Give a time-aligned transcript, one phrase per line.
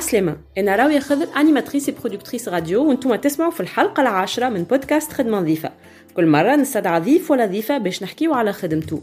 [0.00, 5.38] عسلامة أنا راوية خضر أنيماتريس برودكتريس راديو وأنتم تسمعوا في الحلقة العاشرة من بودكاست خدمة
[5.38, 5.70] نظيفة.
[6.16, 9.02] كل مرة نستدعى ضيف ولا ضيفة باش نحكيو على خدمته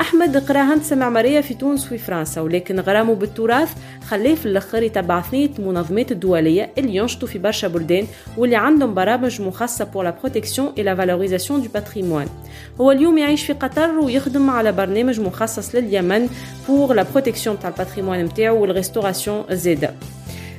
[0.00, 3.68] أحمد قرا هندسه معماريه في تونس وفي فرنسا ولكن غرامه بالتراث
[4.08, 9.42] خلاه في الآخر يتبع ثنية منظمات الدوليه اللي ينشطوا في برشا بلدان واللي عندهم برامج
[9.42, 12.26] مخصصه بور لا بروتيكسيون اي لا فالوريزاسيون دو باتريمون
[12.80, 16.28] هو اليوم يعيش في قطر ويخدم على برنامج مخصص لليمن
[16.68, 19.94] بور لا بروتيكسيون تاع الباتريمون نتاعو والريستوراسيون زادة.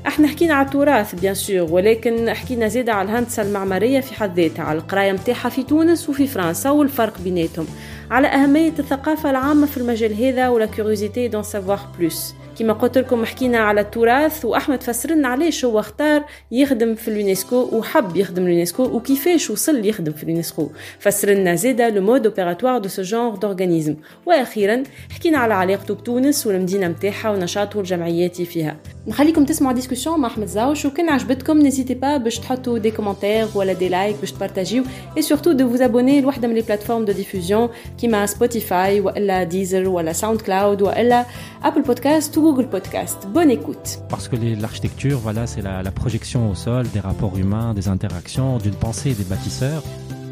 [0.07, 4.63] إحنا حكينا على التراث بيان سور ولكن حكينا زيادة على الهندسة المعمارية في حد ذاتها
[4.63, 7.67] على القراية متاعها في تونس وفي فرنسا والفرق بيناتهم.
[8.11, 13.25] على أهمية الثقافة العامة في المجال هذا ولا كيوريوزيتي دون سافوار بلوس كما قلت لكم
[13.25, 18.83] حكينا على التراث وأحمد فسر لنا علاش هو اختار يخدم في اليونسكو وحب يخدم اليونسكو
[18.83, 23.95] وكيفاش وصل يخدم في اليونسكو فسر لنا زاده لو مود أوبيراتوار دو سو جونر دورغانيزم.
[24.25, 28.77] وأخيرا حكينا على علاقته بتونس والمدينة نتاعها ونشاطه الجمعياتي فيها.
[29.07, 33.73] نخليكم تسمعوا ديسكوسيون مع أحمد زاوش وكان عجبتكم نزيتي با باش تحطوا دي كومنتير ولا
[33.73, 34.83] دي لايك باش تبارتاجيو
[35.17, 37.69] اي سورتو دو فوز ابوني لوحدة من لي بلاتفورم دو ديفوزيون
[38.01, 41.25] كيما سبوتيفاي وإلا ديزر ولا ساوند كلاود وإلا
[41.63, 43.27] ابل بودكاست Google Podcast.
[43.31, 43.99] Bonne écoute.
[44.09, 48.73] Parce que l'architecture, voilà, c'est la, projection au sol des rapports humains, des interactions, d'une
[48.73, 49.83] pensée des bâtisseurs.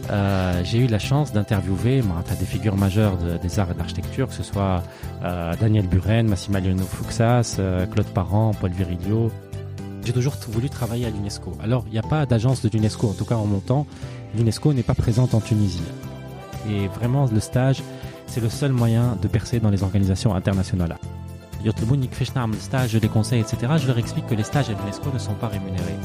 [0.10, 2.02] Euh, j'ai eu la chance d'interviewer
[2.40, 4.82] des figures majeures des arts et de l'architecture, que ce soit
[5.24, 9.30] euh, Daniel Buren, Massimiliano Fuxas, euh, Claude Parent, Paul Virilio.
[10.04, 11.56] J'ai toujours voulu travailler à l'UNESCO.
[11.62, 13.86] Alors, il n'y a pas d'agence de l'UNESCO, en tout cas en mon temps.
[14.36, 15.84] L'UNESCO n'est pas présente en Tunisie.
[16.68, 17.84] Et vraiment, le stage,
[18.26, 20.98] c'est le seul moyen de percer dans les organisations internationales
[21.67, 25.13] يطلبوني كيفاش نعمل ستاج لي كونساي اتسيتيرا جو leur explique que les stages à l'UNESCO
[25.15, 25.99] ne sont pas rémunérés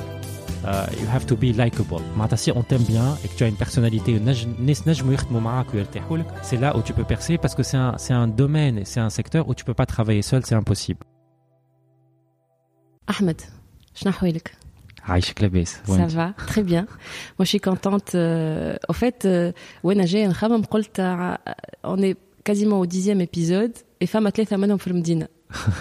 [0.64, 3.48] uh, you have to be likable معناتها si on t'aime bien et que tu as
[3.48, 7.56] une personnalité الناس نجموا يخدموا معاك ويرتاحوا لك c'est là où tu peux percer parce
[7.56, 10.46] que c'est un, c'est un domaine c'est un secteur où tu peux pas travailler seul
[10.46, 11.04] c'est impossible
[13.08, 13.42] Ahmed
[13.96, 14.52] شنو احوالك
[15.04, 16.86] عايشك لاباس Ça va, très bien.
[17.38, 18.12] Moi, je suis contente.
[18.16, 21.02] Euh, au fait, euh, وانا جايه نخمم قلت
[21.84, 22.18] on est
[22.50, 25.28] quasiment au dixième épisode et femme ثلاثة منهم في المدينة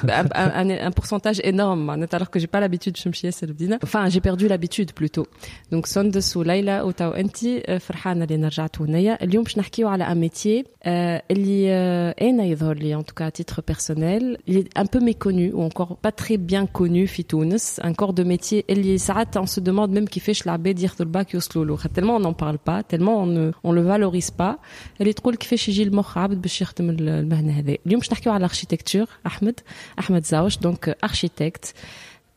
[0.09, 4.93] un, un, un, pourcentage énorme alors que j'ai pas l'habitude de enfin j'ai perdu l'habitude
[4.93, 5.27] plutôt
[5.73, 7.37] donc سندس وليلى وتو انت
[7.81, 11.73] فرحانه اللي رجعتوا هنايا اليوم باش نحكيو على ان ميتيي اللي
[12.21, 15.63] انا يظهر لي en tout cas à titre personnel il est un peu méconnu ou
[15.63, 19.61] encore pas très bien connu في تونس un corps de métier اللي ساعات on se
[19.61, 23.27] demande même كيفاش العباد ياخذوا الباك يوصلوا له tellement on n'en parle pas tellement on
[23.27, 24.59] ne on le valorise pas
[25.01, 29.07] اللي تقول كيفاش يجي المخ عبد باش يخدم المهنه هذه اليوم باش نحكيو على الاركيتكتور
[29.27, 29.57] احمد
[29.97, 31.75] Ahmed Zaouch, donc euh, architecte,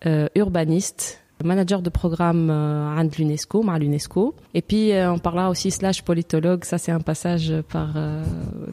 [0.05, 4.35] euh, urbaniste, manager de programme euh, à l'UNESCO, à l'UNESCO.
[4.53, 7.89] Et puis on parlera aussi slash politologue, ça c'est un passage par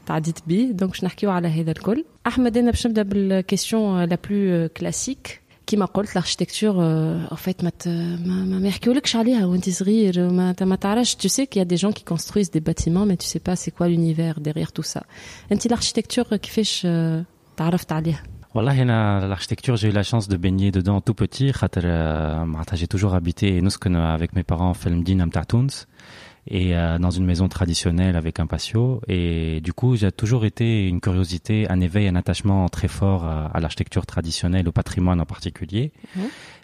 [0.04, 0.52] Tadit B.
[0.72, 2.04] Donc je n'arrive à la الكل.
[2.28, 5.46] Ahmed انا باش نبدا بالكيستيون la plus classique.
[5.66, 6.76] كيما قلت l'architecture
[7.32, 7.72] en fait ما
[8.26, 11.76] ما ما يحكيولكش عليها وانت صغير ما ما تعرفش tu sais qu'il y a des
[11.76, 15.02] gens qui construisent des bâtiments mais tu sais pas c'est quoi l'univers derrière tout ça
[15.52, 16.86] انت l'architecture كيفاش
[17.56, 18.22] تعرفت عليها
[18.53, 18.73] voilà,
[19.27, 21.53] l'architecture, j'ai eu la chance de baigner dedans tout petit.
[22.73, 23.61] J'ai toujours habité
[23.95, 25.85] avec mes parents Felmdin Amtatouns
[26.47, 29.01] et euh, dans une maison traditionnelle avec un patio.
[29.07, 33.45] Et du coup, j'ai toujours été une curiosité, un éveil, un attachement très fort à,
[33.47, 35.91] à l'architecture traditionnelle, au patrimoine en particulier.
[36.15, 36.21] Mmh.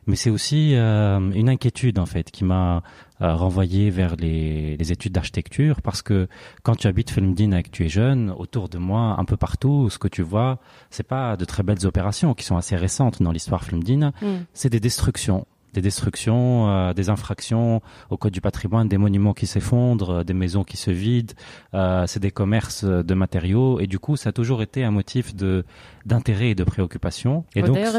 [0.07, 2.81] Mais c'est aussi euh, une inquiétude en fait qui m'a
[3.21, 6.29] euh, renvoyé vers les, les études d'architecture parce que
[6.63, 9.89] quand tu habites Felmdin et que tu es jeune, autour de moi, un peu partout,
[9.89, 10.59] ce que tu vois,
[10.89, 14.27] c'est pas de très belles opérations qui sont assez récentes dans l'histoire Felmdin, mmh.
[14.53, 19.47] c'est des destructions des destructions, euh, des infractions au code du patrimoine, des monuments qui
[19.47, 21.33] s'effondrent, des maisons qui se vident.
[21.73, 25.35] Euh, c'est des commerces de matériaux et du coup, ça a toujours été un motif
[25.35, 25.65] de
[26.07, 27.43] d'intérêt et de préoccupation.
[27.55, 27.93] Et donc, d'ailleurs,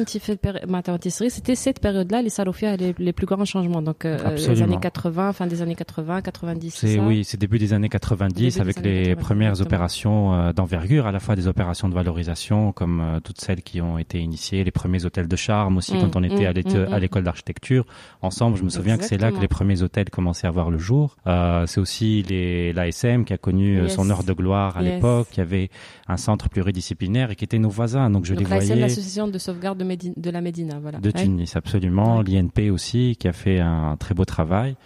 [1.29, 3.83] c'était cette période-là, les Salofia, les, les plus grands changements.
[3.83, 6.75] Donc, euh, les années 80, fin des années 80, 90.
[6.75, 9.69] C'est oui, c'est début des années 90 avec les 90, premières exactement.
[9.69, 13.81] opérations euh, d'envergure, à la fois des opérations de valorisation comme euh, toutes celles qui
[13.81, 16.99] ont été initiées, les premiers hôtels de charme aussi mmh, quand on était mmh, à
[16.99, 17.85] l'école d'architecture
[18.23, 18.57] ensemble.
[18.57, 19.19] Je me souviens Exactement.
[19.19, 21.17] que c'est là que les premiers hôtels commençaient à voir le jour.
[21.27, 23.95] Euh, c'est aussi les l'ASM qui a connu yes.
[23.95, 24.95] son heure de gloire à yes.
[24.95, 25.37] l'époque.
[25.37, 25.71] Y avait
[26.09, 27.98] un centre pluridisciplinaire et qui était nos voisins.
[28.11, 28.77] Donc je Donc, les voyais.
[28.77, 30.99] l'association de sauvegarde de, Médine, de, la Médina, voilà.
[30.99, 32.19] De Tunis, absolument.
[32.19, 32.25] Ouais.
[32.25, 34.77] L'INP aussi qui a fait un très beau travail.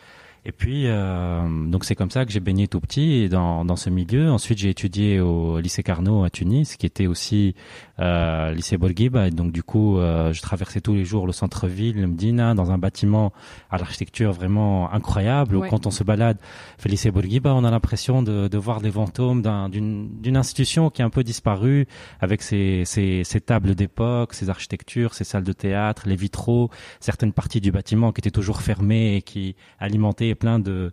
[0.45, 3.91] Et puis, euh, donc c'est comme ça que j'ai baigné tout petit dans, dans ce
[3.91, 4.29] milieu.
[4.29, 7.55] Ensuite, j'ai étudié au lycée Carnot à Tunis, qui était aussi
[8.01, 9.29] euh, lycée Bourguiba.
[9.29, 12.73] Et donc, du coup, euh, je traversais tous les jours le centre-ville, le Medina, dans
[12.73, 13.33] un bâtiment
[13.71, 15.55] à l'architecture vraiment incroyable.
[15.55, 16.39] Où quand on se balade,
[16.85, 21.05] le lycée Bourguiba, on a l'impression de, de voir les fantômes d'une institution qui a
[21.05, 21.87] un peu disparu,
[22.21, 26.69] avec ses, ses, ses tables d'époque, ses architectures, ses salles de théâtre, les vitraux,
[26.99, 30.93] certaines parties du bâtiment qui étaient toujours fermées et qui alimentaient plein de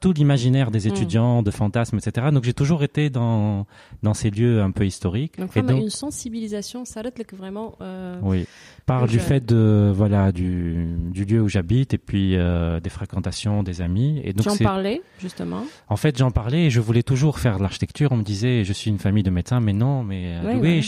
[0.00, 0.92] tout l'imaginaire des mm.
[0.92, 2.28] étudiants, de fantasmes, etc.
[2.32, 3.66] Donc j'ai toujours été dans
[4.02, 5.38] dans ces lieux un peu historiques.
[5.38, 7.76] Donc, et donc une sensibilisation, ça que vraiment.
[7.80, 8.46] Euh, oui,
[8.86, 13.62] par du fait de voilà du du lieu où j'habite et puis euh, des fréquentations
[13.62, 14.20] des amis.
[14.24, 15.64] Et donc j'en parlais justement.
[15.88, 18.12] En fait, j'en parlais et je voulais toujours faire de l'architecture.
[18.12, 20.82] On me disait, je suis une famille de médecins, mais non, mais oui,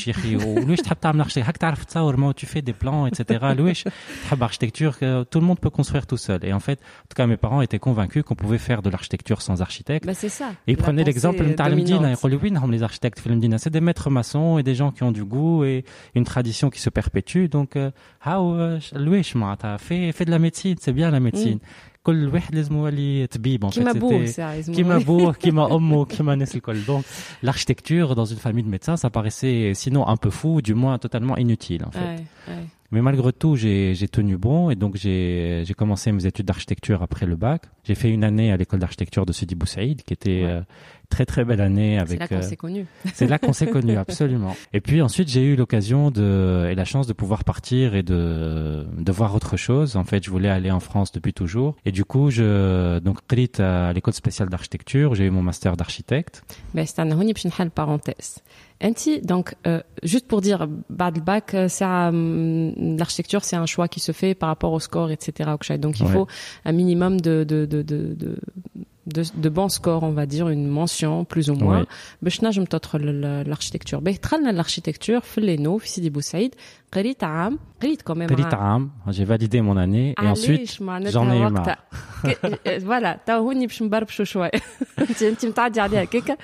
[2.32, 3.54] tu fais des plans, etc.
[3.56, 3.82] Louis,
[4.40, 4.96] architecture,
[5.30, 6.44] tout le monde peut construire tout seul.
[6.44, 9.41] Et en fait, en tout cas, mes parents étaient convaincus qu'on pouvait faire de l'architecture
[9.41, 10.05] sans architecte.
[10.05, 10.51] Bah, c'est ça.
[10.67, 11.43] Et prenez l'exemple
[12.71, 13.21] les architectes
[13.57, 15.83] c'est des maîtres maçons et des gens qui ont du goût et
[16.15, 17.45] une tradition qui se perpétue.
[17.47, 17.91] Donc, euh,
[18.27, 18.79] euh,
[19.77, 21.59] fait, fait de la médecine, c'est bien la médecine.
[22.03, 27.03] كل واحد لازم يولي طبيب en fait كيما بوه كيما امه كيما الناس الكل donc
[27.43, 31.35] l'architecture dans une famille de médecins ça paraissait sinon un peu fou du moins totalement
[31.37, 32.63] inutile en fait ouais, ouais.
[32.92, 37.36] Mais malgré tout, j'ai tenu bon et donc j'ai commencé mes études d'architecture après le
[37.36, 37.62] bac.
[37.84, 40.60] J'ai fait une année à l'école d'architecture de Sidi Boussaïd, qui était euh,
[41.08, 42.10] très très belle année avec.
[42.10, 42.86] C'est là qu'on euh, s'est connu.
[43.14, 44.54] C'est là qu'on s'est connu, absolument.
[44.74, 48.86] Et puis ensuite, j'ai eu l'occasion de et la chance de pouvoir partir et de
[48.96, 49.96] de voir autre chose.
[49.96, 51.76] En fait, je voulais aller en France depuis toujours.
[51.86, 53.20] Et du coup, je donc
[53.58, 55.14] à l'école spéciale d'architecture.
[55.14, 56.44] J'ai eu mon master d'architecte.
[56.74, 57.10] Ben, c'est un
[57.70, 58.42] parenthèse.
[59.23, 64.11] Donc, euh, juste pour dire, bad bac, euh, c'est l'architecture, c'est un choix qui se
[64.11, 65.51] fait par rapport au score, etc.
[65.79, 66.27] Donc, il faut
[66.63, 68.37] un minimum de, de, de, de, de
[69.07, 71.85] de, de bons scores, on va dire, une mention plus ou moins.
[72.21, 73.95] باش نجم تدخل l'architecture.
[73.95, 76.55] باهي دخلنا l'architecture في لينو في سيدي بوسعيد
[76.93, 80.79] قريت عام قريت quand même قريت عام j'ai validé mon année et ensuite
[81.09, 81.77] j'en ai eu marre
[82.81, 84.51] voilà تا هوني باش نبربشوا شويه
[84.99, 86.37] انت انت متعدي عليها هكاك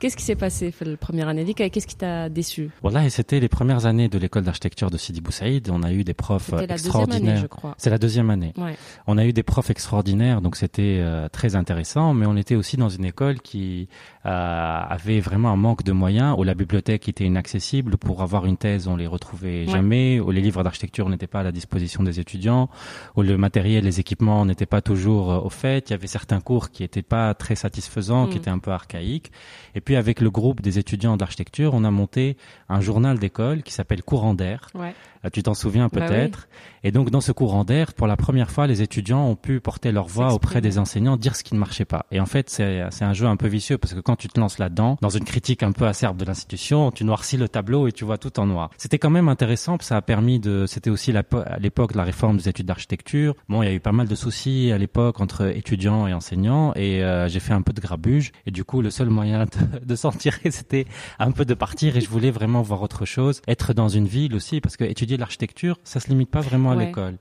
[0.00, 3.48] qu'est-ce qui s'est passé في première année هذيك qu'est-ce qui t'a déçu والله c'était les
[3.48, 7.46] premières années de l'école d'architecture de Sidi Boussaïd on a eu des profs extraordinaires
[7.78, 8.76] c'est la deuxième année ouais.
[9.06, 12.76] on a eu des profs extraordinaires donc c'était euh, très intéressant mais on était aussi
[12.84, 13.88] dans une école qui
[14.26, 17.98] euh, avait vraiment un manque de moyens, où la bibliothèque était inaccessible.
[17.98, 19.87] Pour avoir une thèse, on les retrouvait jamais,
[20.19, 22.69] où les livres d'architecture n'étaient pas à la disposition des étudiants,
[23.15, 25.89] où le matériel, les équipements n'étaient pas toujours euh, au fait.
[25.89, 28.37] Il y avait certains cours qui n'étaient pas très satisfaisants, qui mm.
[28.37, 29.31] étaient un peu archaïques.
[29.75, 32.37] Et puis avec le groupe des étudiants d'architecture, on a monté
[32.69, 34.69] un journal d'école qui s'appelle Courant d'air.
[34.75, 34.93] Ouais.
[35.25, 36.47] Euh, tu t'en souviens bah peut-être.
[36.83, 39.91] Et donc dans ce courant d'air, pour la première fois, les étudiants ont pu porter
[39.91, 42.05] leur voix auprès des enseignants, dire ce qui ne marchait pas.
[42.11, 44.59] Et en fait, c'est un jeu un peu vicieux parce que quand tu te lances
[44.59, 48.05] là-dedans, dans une critique un peu acerbe de l'institution, tu noircis le tableau et tu
[48.05, 48.69] vois tout en noir.
[48.77, 50.65] C'était quand même intéressant, ça a permis de.
[50.67, 53.35] C'était aussi à l'époque de la réforme des études d'architecture.
[53.49, 56.73] Bon, il y a eu pas mal de soucis à l'époque entre étudiants et enseignants,
[56.75, 58.31] et euh, j'ai fait un peu de grabuge.
[58.45, 60.85] Et du coup, le seul moyen de, de s'en tirer, c'était
[61.19, 61.97] un peu de partir.
[61.97, 65.08] Et je voulais vraiment voir autre chose, être dans une ville aussi, parce que étudier
[65.17, 67.17] l'architecture, ça se limite pas vraiment à l'école.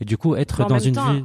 [0.00, 1.24] Et du coup, être dans une ville.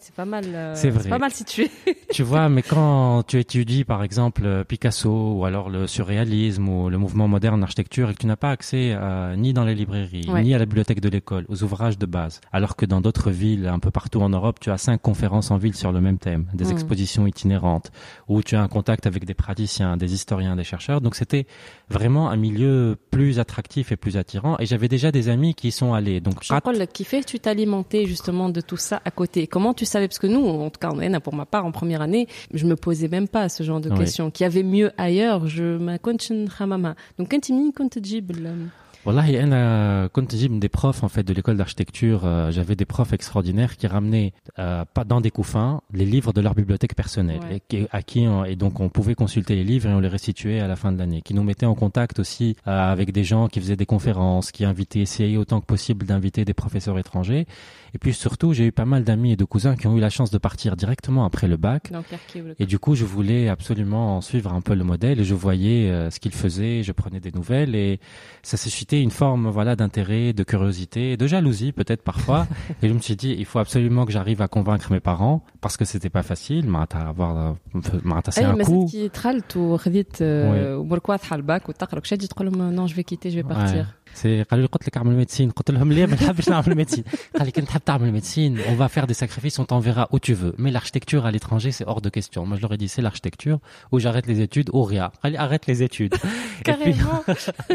[0.00, 0.44] c'est pas mal.
[0.46, 1.70] Euh, c'est pas mal situé.
[2.12, 6.90] tu vois, mais quand tu étudies, par exemple, euh, Picasso ou alors le surréalisme ou
[6.90, 8.96] le mouvement moderne d'architecture et que tu n'as pas accès
[9.36, 12.76] ni dans les librairies, ni à la bibliothèque de l'école, aux ouvrages de base, alors
[12.76, 15.74] que dans d'autres villes, un peu partout en Europe, tu as cinq conférences en ville
[15.74, 16.72] sur le même thème, des mm.
[16.72, 17.90] expositions itinérantes,
[18.28, 21.00] où tu as un contact avec des praticiens, des historiens, des chercheurs.
[21.00, 21.46] Donc c'était
[21.90, 24.56] vraiment un milieu plus attractif et plus attirant.
[24.58, 26.20] Et j'avais déjà des amis qui y sont allés.
[26.20, 26.60] Donc, je crois
[26.92, 30.27] qui fait, tu t'alimentes justement de tout ça à côté Comment tu savais Parce que
[30.27, 33.49] nous, en tout cas, pour ma part, en première année, je me posais même pas
[33.49, 34.31] ce genre de questions.
[34.31, 38.69] Qu'il y avait mieux ailleurs, je me Donc, quand tu me
[39.05, 42.21] Wallah, أنا كنت جيب des profs en fait de l'école d'architecture.
[42.23, 46.39] Euh, j'avais des profs extraordinaires qui ramenaient euh, pas dans des couffins les livres de
[46.39, 49.99] leur bibliothèque personnelle et, à qui et donc on pouvait consulter les livres et on
[49.99, 51.21] les restituait à la fin de l'année.
[51.21, 54.63] Qui nous mettaient en contact aussi euh, avec des gens qui faisaient des conférences, qui
[54.63, 57.45] invitaient, essayaient autant que possible d'inviter des professeurs étrangers.
[57.94, 60.10] et puis surtout, j'ai eu pas mal d'amis et de cousins qui ont eu la
[60.10, 61.90] chance de partir directement après le bac.
[61.92, 62.04] Donc,
[62.58, 66.10] et du coup, je voulais absolument suivre un peu le modèle et je voyais euh,
[66.10, 68.00] ce qu'ils faisaient, je prenais des nouvelles et
[68.42, 72.46] ça s'est suscitait une forme voilà d'intérêt, de curiosité, de jalousie peut-être parfois.
[72.82, 75.76] et je me suis dit, il faut absolument que j'arrive à convaincre mes parents parce
[75.76, 76.66] que c'était pas facile.
[77.08, 77.52] avoir euh,
[78.44, 78.88] un coup.
[80.50, 80.58] Oui.
[82.70, 83.30] non, je vais quitter,
[84.23, 87.01] قالوا لي قلت لك اعمل médecine قلت لهم ليه ما نحبش نعمل médecine
[87.37, 90.33] قال لي كنت تحب تعمل médecine on va faire des sacrifices on t'enverra où tu
[90.33, 93.01] veux mais l'architecture à l'étranger c'est hors de question moi je leur ai dit c'est
[93.01, 93.59] l'architecture
[93.91, 96.15] ou j'arrête les études ou rien قال لي arrête les études
[96.63, 97.23] Carrément.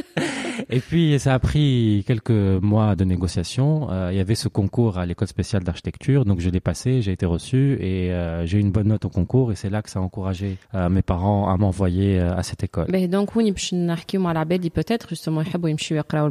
[0.71, 3.89] Et puis, ça a pris quelques mois de négociation.
[3.91, 7.13] Euh, il y avait ce concours à l'école spéciale d'architecture, donc je l'ai passé, j'ai
[7.13, 9.91] été reçu et euh, j'ai eu une bonne note au concours et c'est là que
[9.91, 12.87] ça a encouragé euh, mes parents à m'envoyer euh, à cette école.
[12.89, 15.69] Ben donc oui, باش نحكيو مع العباد اللي peut-être justement يحبوا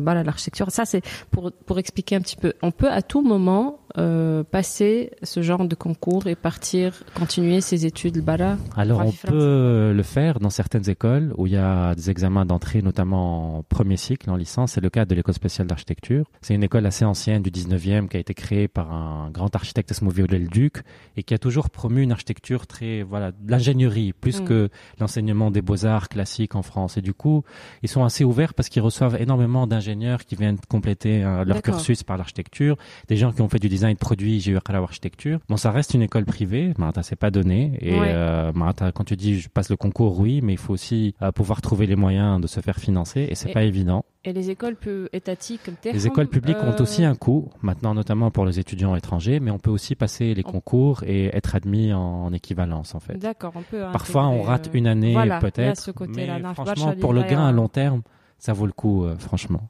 [0.03, 0.71] mal à l'architecture.
[0.71, 2.53] Ça, c'est pour, pour expliquer un petit peu.
[2.63, 7.87] On peut à tout moment euh, passer ce genre de concours et partir continuer ses
[7.87, 8.57] études le bara.
[8.77, 12.83] Alors, on peut le faire dans certaines écoles où il y a des examens d'entrée,
[12.83, 14.73] notamment en premier cycle, en licence.
[14.73, 16.27] C'est le cas de l'école spéciale d'architecture.
[16.41, 19.91] C'est une école assez ancienne du 19e qui a été créée par un grand architecte
[19.91, 20.83] Esmovio le Duc
[21.17, 24.45] et qui a toujours promu une architecture très, voilà, l'ingénierie plus Mm.
[24.45, 24.69] que
[24.99, 26.97] l'enseignement des beaux-arts classiques en France.
[26.97, 27.45] Et du coup,
[27.83, 32.03] ils sont assez ouverts parce qu'ils reçoivent énormément d'ingénieurs qui viennent compléter euh, leur cursus
[32.03, 32.77] par l'architecture,
[33.09, 35.41] des gens qui ont fait du design design de produits j'ai eu Kalaw Architecture.
[35.49, 37.77] Bon, ça reste une école privée, mais c'est pas donné.
[37.81, 38.13] Et ouais.
[38.13, 38.53] Euh,
[38.95, 41.87] quand tu dis je passe le concours, oui, mais il faut aussi euh, pouvoir trouver
[41.87, 44.05] les moyens de se faire financer, et c'est pas évident.
[44.25, 44.77] Et les écoles
[45.13, 48.95] étatiques comme Les écoles publiques ont euh, aussi un coût, maintenant notamment pour les étudiants
[48.95, 53.19] étrangers, mais on peut aussi passer les concours et être admis en, équivalence en fait.
[53.19, 53.83] D'accord, on peut.
[53.93, 57.53] Parfois on rate une année peut-être, mais franchement pour le gain à hein.
[57.53, 58.03] long terme,
[58.43, 59.13] ça vaut le coup, franchement.
[59.13, 59.69] euh, franchement.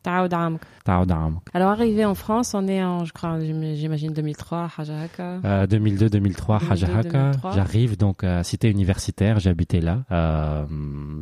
[1.52, 5.66] Alors, arrivé en France, on est en, je crois, j'imagine 2003, Hajahaka.
[5.66, 7.32] 2002, 2003, Hajahaka.
[7.54, 10.04] J'arrive donc à Cité Universitaire, j'habitais là.
[10.10, 10.64] Euh,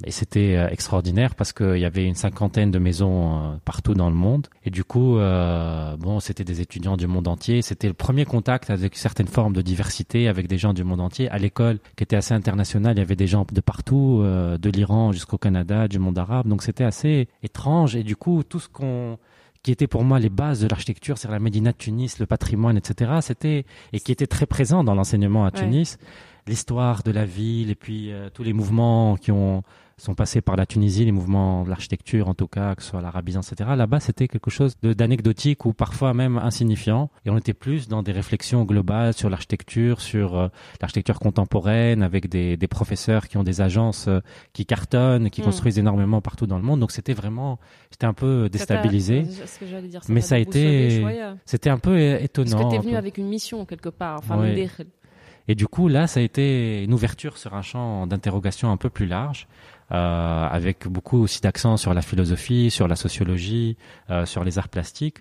[0.05, 4.11] et c'était euh, extraordinaire parce qu'il y avait une cinquantaine de maisons euh, partout dans
[4.11, 4.47] le monde.
[4.65, 7.63] Et du coup, bon, c'était des étudiants du monde entier.
[7.63, 11.29] C'était le premier contact avec certaines formes de diversité, avec des gens du monde entier.
[11.31, 15.11] À l'école, qui était assez internationale, il y avait des gens de partout, de l'Iran
[15.11, 16.47] jusqu'au Canada, du monde arabe.
[16.47, 17.97] Donc, c'était assez étrange.
[17.97, 19.19] Et du coup, tout ce qu'on
[19.63, 22.79] qui était pour moi les bases de l'architecture, c'est la Médina de Tunis, le patrimoine,
[22.79, 23.19] etc.
[23.21, 25.53] C'était et qui était très présent dans l'enseignement à Ouais.
[25.61, 25.99] Tunis,
[26.47, 29.63] l'histoire de la ville et puis euh, tous les mouvements qui ont
[30.01, 33.01] sont passés par la Tunisie, les mouvements de l'architecture en tout cas, que ce soit
[33.01, 33.71] l'arabie etc.
[33.77, 37.11] Là-bas, c'était quelque chose d'anecdotique ou parfois même insignifiant.
[37.25, 40.49] Et on était plus dans des réflexions globales sur l'architecture, sur euh,
[40.81, 44.21] l'architecture contemporaine, avec des, des, professeurs qui ont des agences euh,
[44.53, 45.45] qui cartonnent, qui mm.
[45.45, 46.81] construisent énormément partout dans le monde.
[46.81, 47.59] Donc c'était vraiment,
[47.91, 49.25] c'était un peu déstabilisé.
[49.25, 51.05] Ce que dire, Mais ça a été,
[51.45, 52.59] c'était un peu étonnant.
[52.59, 54.23] Parce que venu avec une mission quelque part,
[55.49, 58.91] Et du coup, là, ça a été une ouverture sur un champ d'interrogation un peu
[58.91, 59.47] plus large
[59.91, 63.77] avec beaucoup aussi d'accent sur la philosophie, sur la sociologie,
[64.11, 65.19] euh, sur les arts plastiques.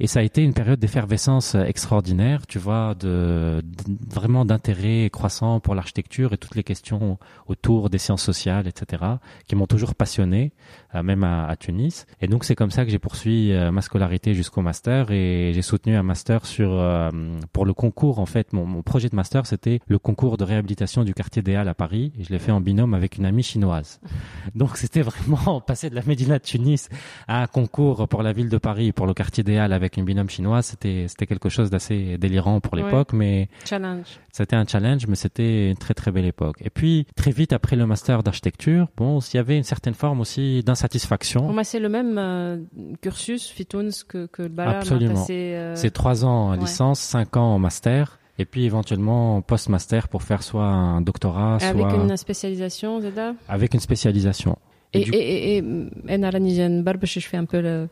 [0.00, 5.60] Et ça a été une période d'effervescence extraordinaire, tu vois, de, de- vraiment d'intérêt croissant
[5.60, 9.04] pour l'architecture et toutes les questions autour des sciences sociales, etc.,
[9.46, 10.52] qui m'ont toujours passionné,
[10.96, 12.06] euh, même à, à Tunis.
[12.20, 15.62] Et donc c'est comme ça que j'ai poursuivi euh, ma scolarité jusqu'au master et j'ai
[15.62, 17.10] soutenu un master sur euh,
[17.52, 18.52] pour le concours en fait.
[18.52, 21.74] Mon, mon projet de master c'était le concours de réhabilitation du quartier des Halles à
[21.74, 24.00] Paris et je l'ai fait en binôme avec une amie chinoise.
[24.56, 26.88] Donc c'était vraiment passer de la Médina de Tunis
[27.28, 29.96] à un concours pour la ville de Paris pour le quartier des Halles avec avec
[29.96, 34.18] une binôme chinoise, c'était c'était quelque chose d'assez délirant pour l'époque, mais challenge.
[34.32, 36.56] C'était un challenge, mais c'était une très très belle époque.
[36.60, 40.20] Et puis très vite après le master d'architecture, bon, il y avait une certaine forme
[40.20, 41.46] aussi d'insatisfaction.
[41.46, 42.58] Bon, c'est le même euh,
[43.02, 45.26] cursus Fitouns que que Absolument.
[45.30, 50.22] Euh, c'est trois ans en licence, cinq ans en master et puis éventuellement post-master pour
[50.22, 51.68] faire soit un doctorat, soit...
[51.68, 54.58] Avec une spécialisation, Zeda Avec une spécialisation.
[54.92, 57.88] Et, et, et, et, je fais un peu le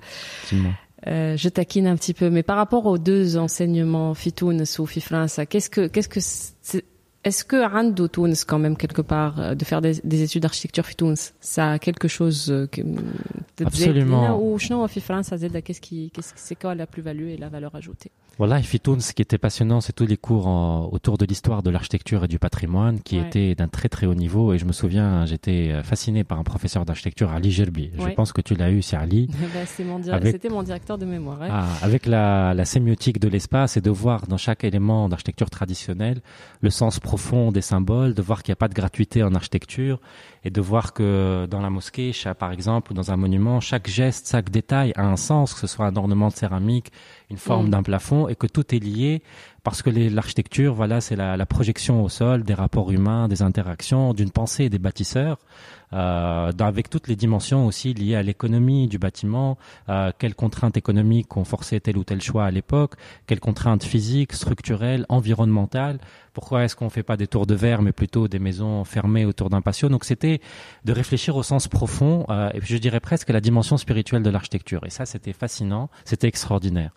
[1.06, 5.40] euh, je taquine un petit peu, mais par rapport aux deux enseignements, Fitouns ou Fifrance,
[5.48, 6.20] qu'est-ce que, qu'est-ce que
[7.24, 10.84] est-ce que Rando Tounes, quand même, quelque part, euh, de faire des, des études d'architecture
[10.86, 12.82] Fitouns, ça a quelque chose euh, que,
[13.64, 14.40] Absolument.
[14.40, 18.10] Ou sinon, Fifrance, Zeda, qu'est-ce qui, qu'est-ce, c'est quoi la plus-value et la valeur ajoutée?
[18.38, 21.62] Voilà, et Fitoun, ce qui était passionnant, c'est tous les cours en- autour de l'histoire
[21.62, 23.26] de l'architecture et du patrimoine qui Ouais.
[23.26, 24.54] étaient d'un très très haut niveau.
[24.54, 27.90] Et je me souviens, j'étais euh, fasciné par un professeur d'architecture, Ali Gerbi.
[27.98, 28.14] Je Ouais.
[28.14, 29.28] pense que tu l'as eu, c'est Ali.
[29.84, 31.40] Mon dir- Avec- C'était mon directeur de mémoire.
[31.42, 31.48] ouais.
[31.50, 36.22] Ah, avec la, la sémiotique de l'espace et de voir dans chaque élément d'architecture traditionnelle
[36.62, 40.00] le sens profond des symboles, de voir qu'il n'y a pas de gratuité en architecture
[40.44, 44.30] et de voir que dans la mosquée, par exemple, ou dans un monument, chaque geste,
[44.30, 46.90] chaque détail a un sens, que ce soit un ornement de céramique,
[47.28, 47.70] une forme Mm.
[47.70, 49.22] d'un plafond et que tout est lié
[49.62, 54.12] parce que l'architecture, voilà, c'est la, la, projection au sol des rapports humains, des interactions,
[54.12, 55.38] d'une pensée des bâtisseurs,
[55.92, 61.36] euh, avec toutes les dimensions aussi liées à l'économie du bâtiment, euh, quelles contraintes économiques
[61.36, 62.94] ont forcé tel ou tel choix à l'époque,
[63.26, 65.98] quelles contraintes physiques, structurelles, environnementales.
[66.32, 69.50] Pourquoi est-ce qu'on fait pas des tours de verre, mais plutôt des maisons fermées autour
[69.50, 69.88] d'un patio?
[69.88, 70.40] Donc c'était
[70.84, 74.30] de réfléchir au sens profond, euh, et je dirais presque à la dimension spirituelle de
[74.30, 74.84] l'architecture.
[74.86, 76.92] Et ça, c'était fascinant, c'était extraordinaire.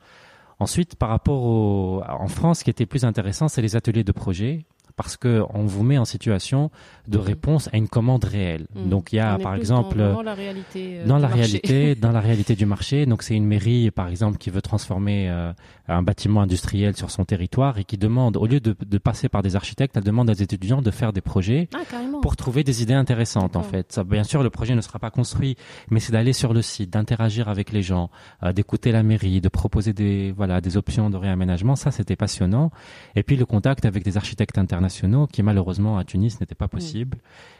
[0.59, 4.13] Ensuite, par rapport au, en France, ce qui était plus intéressant, c'est les ateliers de
[4.13, 6.71] projet parce que on vous met en situation
[7.07, 8.65] de réponse à une commande réelle.
[8.75, 8.89] Mm.
[8.89, 12.21] Donc il y a par exemple dans, la réalité euh, dans la réalité dans la
[12.21, 13.05] réalité du marché.
[13.05, 15.51] Donc c'est une mairie par exemple qui veut transformer euh,
[15.87, 19.43] un bâtiment industriel sur son territoire et qui demande au lieu de, de, passer par
[19.43, 21.79] des architectes, elle demande à des étudiants de faire des projets ah,
[22.21, 23.91] pour trouver des idées intéressantes en fait.
[23.91, 25.57] Ça, bien sûr le projet ne sera pas construit,
[25.91, 28.09] mais c'est d'aller sur le site, d'interagir avec les gens,
[28.43, 31.75] euh, d'écouter la mairie, de proposer des voilà des options de réaménagement.
[31.75, 32.71] Ça c'était passionnant.
[33.15, 34.84] Et puis le contact avec des architectes internationaux
[35.27, 37.17] qui malheureusement à Tunis n'était pas possible.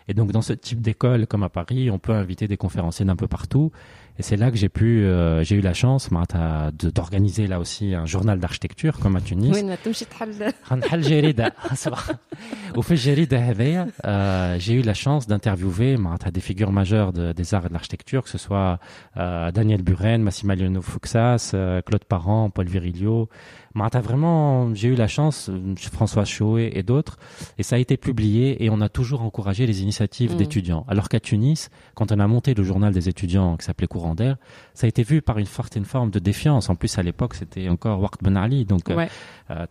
[0.07, 3.15] Et donc dans ce type d'école comme à Paris, on peut inviter des conférenciers d'un
[3.15, 3.71] peu partout.
[4.17, 6.09] Et c'est là que j'ai pu, euh, j'ai eu la chance
[6.73, 9.51] d'organiser là aussi un journal d'architecture comme à Tunis.
[12.75, 15.97] Au fait, j'ai eu la chance d'interviewer
[16.31, 18.79] des figures majeures des arts et de l'architecture, que ce soit
[19.17, 23.29] euh, Daniel Buren, Massimiliano Fuxas, euh, Claude Parent, Paul Virilio.
[23.75, 25.51] Vraiment, j'ai eu la chance,
[25.91, 27.17] François Chauet et d'autres,
[27.57, 30.37] et ça a été publié et on a toujours encouragé les initiatives mm.
[30.37, 30.85] d'étudiants.
[30.87, 34.37] Alors qu'à Tunis, quand on a monté le journal des étudiants qui s'appelait Courant d'air,
[34.73, 36.69] ça a été vu par une forte une forme de défiance.
[36.69, 39.09] En plus, à l'époque, c'était encore Waqt Ben Ali, donc ouais.
[39.51, 39.65] euh,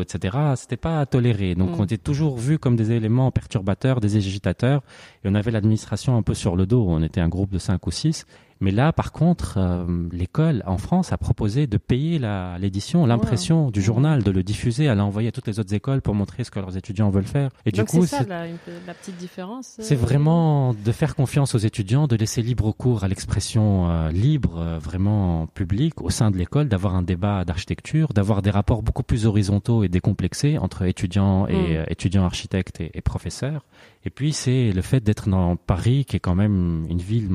[0.00, 0.36] etc.
[0.56, 1.54] C'était pas toléré.
[1.54, 1.80] Donc, Mm.
[1.80, 4.82] on était toujours vus comme des éléments perturbateurs, des agitateurs,
[5.24, 6.86] et on avait l'administration un peu sur le dos.
[6.88, 8.24] On était un groupe de cinq ou six,
[8.60, 12.18] mais là, par contre, euh, l'école en France a proposé de payer
[12.58, 16.14] l'édition, l'impression du journal, de le diffuser, à l'envoyer à toutes les autres écoles pour
[16.14, 17.50] montrer ce que leurs étudiants veulent faire.
[17.66, 19.76] Et Donc du coup, c'est ça la, la, petite différence.
[19.78, 19.98] C'est euh...
[19.98, 24.78] vraiment de faire confiance aux étudiants, de laisser libre cours à l'expression euh, libre, euh,
[24.78, 29.26] vraiment publique au sein de l'école, d'avoir un débat d'architecture, d'avoir des rapports beaucoup plus
[29.26, 31.84] horizontaux et décomplexés entre étudiants et Mm.
[31.88, 33.64] étudiants architectes et, et professeurs.
[34.04, 37.28] Et puis c'est le fait d'être dans Paris, qui est quand même une ville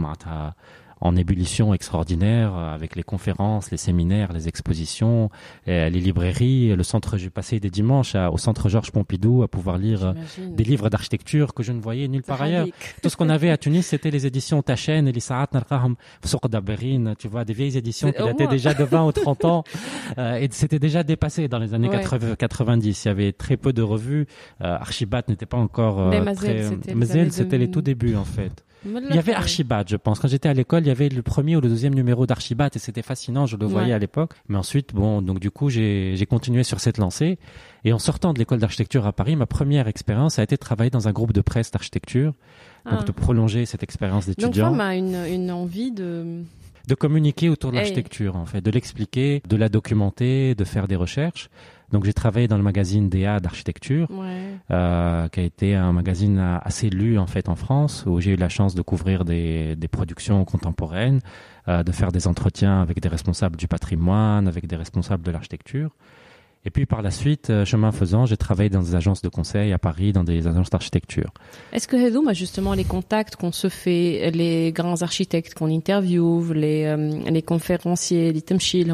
[1.01, 5.29] en ébullition extraordinaire avec les conférences, les séminaires, les expositions,
[5.67, 7.17] les librairies, le centre.
[7.17, 11.53] J'ai passé des dimanches à, au centre Georges Pompidou à pouvoir lire des livres d'architecture
[11.53, 12.67] que je ne voyais nulle part ailleurs.
[13.01, 15.95] Tout ce qu'on avait à Tunis, c'était les éditions Tachen et les Saat Narqaham,
[16.49, 19.63] Daberin, tu vois, des vieilles éditions qui dataient déjà de 20 ou 30 ans.
[20.17, 22.01] Euh, et c'était déjà dépassé dans les années Ouais.
[22.01, 23.05] 80, 90.
[23.05, 24.27] Il y avait très peu de revues.
[24.61, 26.63] Euh, Archibat n'était pas encore euh, Mais Mazel, très...
[26.63, 27.71] c'était les Mazel, c'était les 2000.
[27.71, 28.65] tout débuts en fait.
[28.83, 30.19] Il y avait Archibald, je pense.
[30.19, 32.79] Quand j'étais à l'école, il y avait le premier ou le deuxième numéro d'Archibald et
[32.79, 33.93] c'était fascinant, je le voyais Ouais.
[33.93, 34.31] à l'époque.
[34.49, 37.37] Mais ensuite, bon, donc du coup, j'ai continué sur cette lancée.
[37.85, 40.89] Et en sortant de l'école d'architecture à Paris, ma première expérience a été de travailler
[40.89, 42.33] dans un groupe de presse d'architecture.
[42.89, 43.03] Donc Ah.
[43.03, 46.41] de prolonger cette expérience Donc d'étudiant, femme a une, une envie de.
[46.87, 47.81] de communiquer autour de Hey.
[47.83, 51.49] l'architecture, en fait, de l'expliquer, de la documenter, de faire des recherches.
[51.91, 54.55] Donc j'ai travaillé dans le magazine DA d'architecture Ouais.
[54.71, 58.35] euh, qui a été un magazine assez lu en fait en France, où j'ai eu
[58.37, 61.19] la chance de couvrir des, des productions contemporaines,
[61.67, 65.91] euh, de faire des entretiens avec des responsables du patrimoine, avec des responsables de l'architecture.
[66.63, 69.73] Et puis par la suite, euh, chemin faisant, j'ai travaillé dans des agences de conseil
[69.73, 71.31] à Paris, dans des agences d'architecture.
[71.73, 76.53] Est-ce que Hedoum a justement les contacts qu'on se fait, les grands architectes qu'on interviewe,
[76.53, 78.93] les, euh, les conférenciers, les temshil,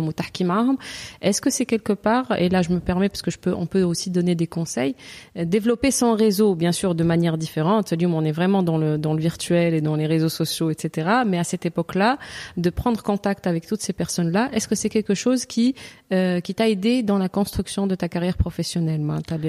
[1.21, 3.65] Est-ce que c'est quelque part, et là je me permets parce que je peux, on
[3.65, 4.95] peut aussi donner des conseils,
[5.35, 7.91] euh, développer son réseau, bien sûr, de manière différente.
[7.91, 11.23] Hedoum, on est vraiment dans le, virtuel et dans les réseaux sociaux, etc.
[11.25, 12.17] Mais à cette époque-là,
[12.55, 15.75] de prendre contact avec toutes ces personnes-là, est-ce que c'est quelque chose qui,
[16.13, 19.01] euh, qui t'a aidé dans la construction construction de ta carrière professionnelle.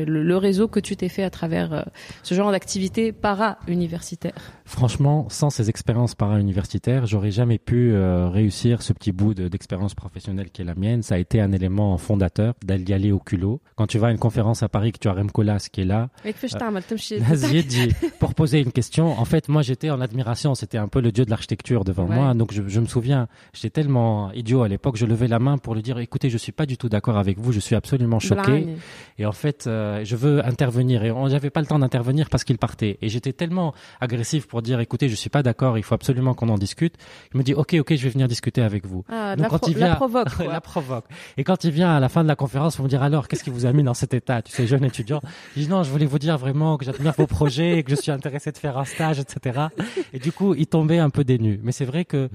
[0.06, 1.82] Le, réseau que tu t'es fait à travers euh,
[2.22, 4.32] ce genre d'activité para-universitaire.
[4.64, 10.48] Franchement, sans ces expériences para-universitaires, j'aurais jamais pu euh, réussir ce petit bout d'expérience professionnelle
[10.50, 11.02] qui est la mienne.
[11.02, 13.60] Ça a été un élément fondateur d'y aller au culot.
[13.76, 16.08] Quand tu vas à une conférence à Paris, que tu as Rem qui est là,
[18.20, 20.54] pour poser une question, en fait, moi j'étais en admiration.
[20.54, 22.32] C'était un peu le dieu de l'architecture devant moi.
[22.32, 25.74] Donc je, je me souviens, j'étais tellement idiot à l'époque, je levais la main pour
[25.74, 27.97] lui dire, écoutez, je ne suis pas du tout d'accord avec vous, je suis absolument
[27.98, 28.76] absolument choqué.
[29.18, 31.04] Et en fait, euh, je veux intervenir.
[31.04, 32.98] Et on n'avait pas le temps d'intervenir parce qu'il partait.
[33.02, 36.48] Et j'étais tellement agressif pour dire, écoutez, je suis pas d'accord, il faut absolument qu'on
[36.48, 36.94] en discute.
[37.34, 39.04] Il me dit, ok, ok, je vais venir discuter avec vous.
[39.08, 40.34] Ah, Donc, quand il vient, la provoque.
[40.36, 40.52] Quoi.
[40.52, 41.04] la provoque.
[41.36, 43.42] Et quand il vient à la fin de la conférence pour me dire, alors, qu'est-ce
[43.42, 45.20] qui vous a mis dans cet état Tu sais, jeune étudiant?
[45.56, 48.12] Je dis, non, je voulais vous dire vraiment que j'admire vos projets, que je suis
[48.12, 49.66] intéressé de faire un stage, etc.
[50.12, 51.58] Et du coup, il tombait un peu dénu.
[51.64, 52.28] Mais c'est vrai que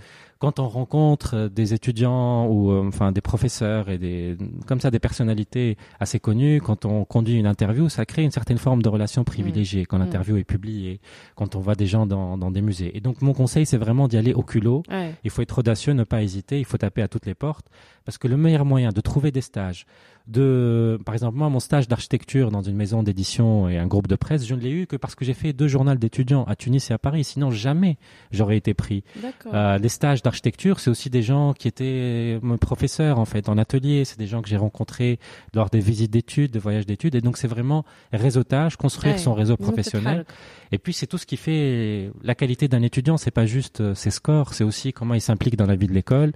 [0.43, 4.35] quand on rencontre des étudiants ou euh, enfin des professeurs et des
[4.67, 8.57] comme ça des personnalités assez connues, quand on conduit une interview, ça crée une certaine
[8.57, 10.01] forme de relation privilégiée quand mm.
[10.01, 10.99] l'interview est publiée,
[11.37, 12.91] quand on voit des gens dans, dans des musées.
[12.97, 14.83] Et donc mon conseil, c'est vraiment d'y aller au culot.
[15.23, 17.67] Il faut être audacieux, ne pas hésiter, il faut taper à toutes les portes,
[18.03, 19.85] parce que le meilleur moyen de trouver des stages,
[20.27, 24.15] de, par exemple, moi, mon stage d'architecture dans une maison d'édition et un groupe de
[24.15, 26.89] presse, je ne l'ai eu que parce que j'ai fait deux journaux d'étudiants à Tunis
[26.91, 27.25] et à Paris.
[27.25, 27.97] Sinon, jamais
[28.31, 29.03] j'aurais été pris.
[29.53, 33.57] Euh, les stages d'architecture, c'est aussi des gens qui étaient mes professeurs, en fait, en
[33.57, 34.05] atelier.
[34.05, 35.19] C'est des gens que j'ai rencontrés
[35.53, 37.15] lors des visites d'études, de voyages d'études.
[37.15, 37.83] Et donc, c'est vraiment
[38.13, 40.25] réseautage, construire son réseau professionnel.
[40.71, 43.17] Et puis, c'est tout ce qui fait la qualité d'un étudiant.
[43.17, 45.93] C'est pas juste euh, ses scores, c'est aussi comment il s'implique dans la vie de
[45.93, 46.31] l'école.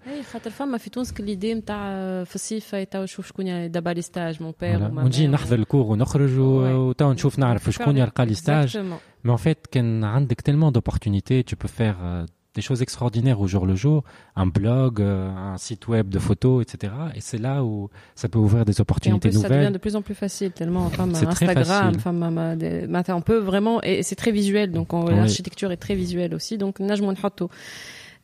[3.77, 8.35] دابا لي ستاج مون بير ونجي نحضر الكور ونخرج وتوا نشوف نعرف شكون يلقى لي
[8.35, 8.79] ستاج
[9.25, 13.47] Mais en fait, كان عندك tellement d'opportunités, tu peux faire euh, des choses extraordinaires au
[13.47, 14.05] jour le jour,
[14.37, 16.93] un blog, euh, un site web de photos, etc.
[17.15, 19.51] Et c'est là où ça peut ouvrir des opportunités et en plus, nouvelles.
[19.51, 24.03] Ça devient de plus en plus facile, tellement enfin, Instagram, enfin, on peut vraiment, et
[24.03, 26.77] c'est très visuel, donc l'architecture est très visuelle aussi, donc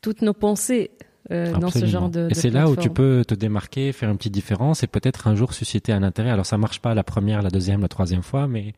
[0.00, 0.90] toutes nos pensées
[1.31, 4.17] euh, dans ce genre de, Et c'est là où tu peux te démarquer, faire une
[4.17, 6.29] petite différence et peut-être un jour susciter un intérêt.
[6.29, 8.73] Alors ça marche pas la première, la deuxième, la troisième fois, mais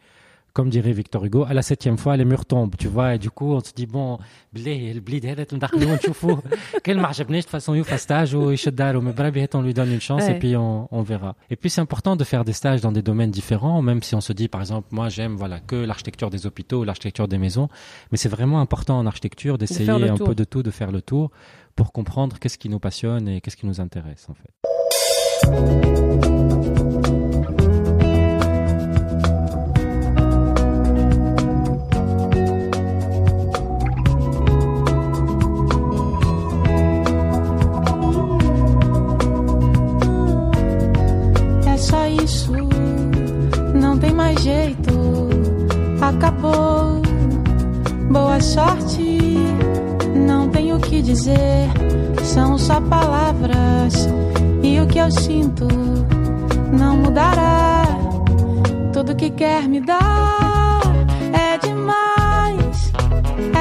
[0.56, 3.30] comme dirait Victor Hugo, à la septième fois, les murs tombent, tu vois, et du
[3.30, 4.20] coup, on se dit, bon,
[4.54, 8.52] blé, le blé, quel marche de toute façon, il fait stage, ou
[9.02, 11.36] mais on lui donne une chance, et puis on, on verra.
[11.50, 14.22] Et puis, c'est important de faire des stages dans des domaines différents, même si on
[14.22, 17.68] se dit, par exemple, moi, j'aime, voilà, que l'architecture des hôpitaux, l'architecture des maisons,
[18.14, 21.32] mais c'est vraiment important en architecture d'essayer un peu de tout, de faire le tour,
[21.76, 24.56] pour comprendre qu'est-ce qui nous passionne et qu'est-ce qui nous intéresse, en fait.
[48.56, 49.05] sorte,
[50.96, 51.68] que dizer.
[52.24, 54.08] São só palavras
[54.64, 55.68] e o que eu sinto
[56.72, 57.84] não mudará.
[58.94, 60.82] Tudo que quer me dar
[61.34, 62.94] é demais,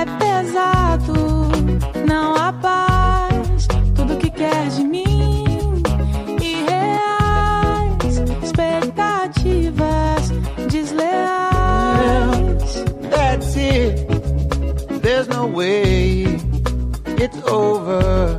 [0.00, 1.14] é pesado,
[2.06, 3.66] não há paz.
[3.96, 4.93] Tudo que quer de mim
[17.24, 18.38] it's over.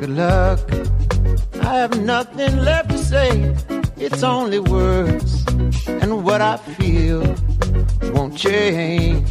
[0.00, 0.60] Good luck.
[1.62, 3.54] I have nothing left to say.
[3.96, 5.44] It's only words,
[6.02, 7.22] and what I feel
[8.14, 9.26] won't change.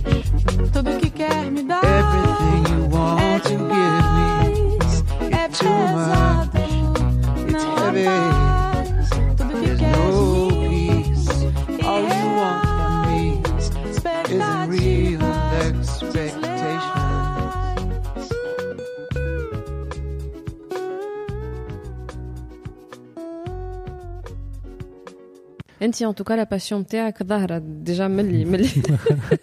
[0.73, 1.83] Tudo que quer me dar.
[1.83, 4.77] Everything you want é to give me.
[4.79, 5.03] It's
[5.39, 6.49] é too much.
[7.51, 8.46] It's heavy.
[25.86, 28.68] انت en tout cas la passion نتاعك ظاهره déjà ملي ملي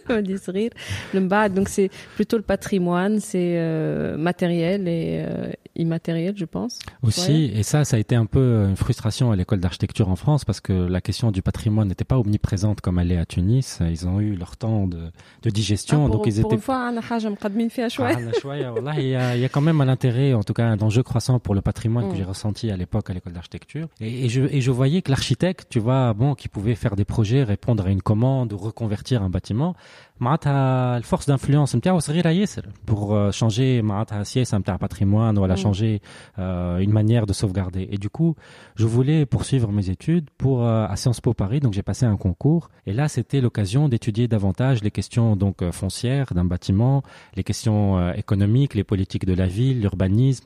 [0.10, 0.74] ملي صغير
[1.13, 6.80] من بعد donc c'est plutôt le patrimoine c'est euh, matériel et euh, immatériel, je pense.
[7.02, 10.46] Aussi, et ça, ça a été un peu une frustration à l'école d'architecture en France
[10.46, 13.80] parce que la question du patrimoine n'était pas omniprésente comme elle est à Tunis.
[13.82, 15.12] Ils ont eu leur temps de,
[15.44, 16.56] de digestion, ah, donc ils pour étaient.
[16.56, 16.92] Une fois,
[18.98, 21.04] il y, a, il y a quand même un intérêt, en tout cas un enjeu
[21.04, 22.18] croissant pour le patrimoine que mm.
[22.18, 23.88] j'ai ressenti à l'époque à l'école d'architecture.
[24.02, 27.06] Et, et, je, et je voyais que l'architecte, tu vois, bon, qui pouvait faire des
[27.06, 29.76] projets, répondre à une commande ou reconvertir un bâtiment,
[30.20, 36.00] معناتها الفورس دانفلونس نتاعو صغيره ياسر pour changer معناتها سياسه نتاع patrimoine ولا changer
[36.84, 38.36] une manière de sauvegarder et du coup
[38.76, 42.70] je voulais poursuivre mes études pour à Sciences Po Paris donc j'ai passé un concours
[42.86, 47.04] et là c'était l'occasion d'étudier davantage les questions donc foncières d'un bâtiment
[47.38, 50.46] les questions économiques les politiques de la ville l'urbanisme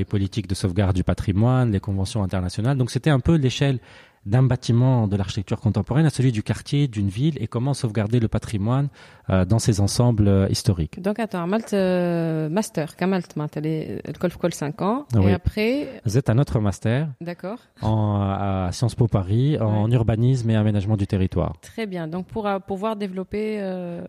[0.00, 3.78] les politiques de sauvegarde du patrimoine les conventions internationales donc c'était un peu l'échelle
[4.25, 8.27] d'un bâtiment de l'architecture contemporaine à celui du quartier, d'une ville et comment sauvegarder le
[8.27, 8.89] patrimoine
[9.29, 11.01] euh, dans ces ensembles euh, historiques.
[11.01, 16.37] Donc attends, Malte euh, master, Kamalt l'école Col 5 ans et après Vous êtes un
[16.37, 17.07] autre master.
[17.19, 17.59] D'accord.
[17.81, 21.55] À Sciences Po Paris en urbanisme et aménagement du territoire.
[21.61, 22.07] Très bien.
[22.07, 23.61] Donc pour pouvoir développer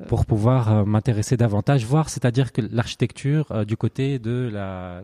[0.09, 5.03] pour pouvoir m'intéresser davantage voir c'est-à-dire que l'architecture du côté de la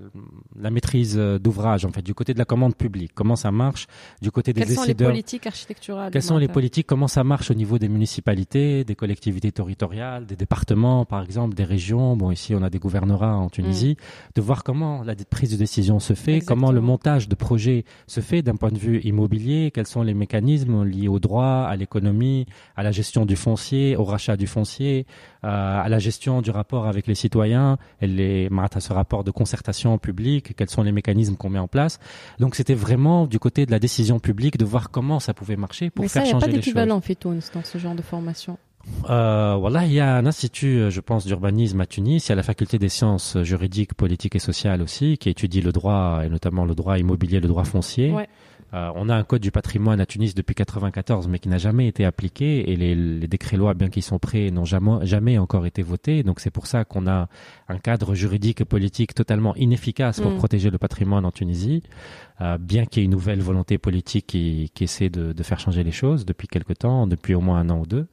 [0.58, 3.86] la maîtrise d'ouvrage en fait, du côté de la commande publique, comment ça marche,
[4.20, 4.64] du côté des
[5.04, 6.86] politiques architecturales Quelles sont les politiques?
[6.86, 11.64] Comment ça marche au niveau des municipalités, des collectivités territoriales, des départements, par exemple, des
[11.64, 12.16] régions?
[12.16, 13.96] Bon, ici, on a des gouvernorats en Tunisie.
[13.98, 14.32] Mm.
[14.36, 18.20] De voir comment la prise de décision se fait, comment le montage de projets se
[18.20, 22.46] fait d'un point de vue immobilier, quels sont les mécanismes liés au droit, à l'économie,
[22.76, 25.06] à la gestion du foncier, au rachat du foncier,
[25.42, 30.54] à la gestion du rapport avec les citoyens, les, à ce rapport de concertation publique,
[30.56, 31.98] quels sont les mécanismes qu'on met en place.
[32.38, 35.90] Donc c'était vraiment du côté de la décision publique de voir comment ça pouvait marcher
[35.90, 36.40] pour faire changer les choses.
[36.40, 37.00] Mais a pas d'équivalent
[37.54, 38.58] dans ce genre de formation.
[39.10, 42.26] Euh, voilà, il y a un institut, je pense, d'urbanisme à Tunis.
[42.26, 45.72] Il y a la faculté des sciences juridiques, politiques et sociales aussi, qui étudie le
[45.72, 48.12] droit et notamment le droit immobilier, le droit foncier.
[48.12, 48.28] Ouais.
[48.74, 51.88] Euh, on a un code du patrimoine à Tunis depuis 94, mais qui n'a jamais
[51.88, 56.22] été appliqué, et les, décrets-lois, bien qu'ils sont prêts, n'ont jamais, jamais encore été votés.
[56.22, 57.28] Donc c'est pour ça qu'on a
[57.68, 60.36] un cadre juridique et politique totalement inefficace pour mm.
[60.36, 61.82] protéger le patrimoine en Tunisie,
[62.40, 65.82] euh, bien qu'il y ait une nouvelle volonté politique qui, essaie de, de, faire changer
[65.82, 68.06] les choses depuis quelque temps, depuis au moins un an ou deux.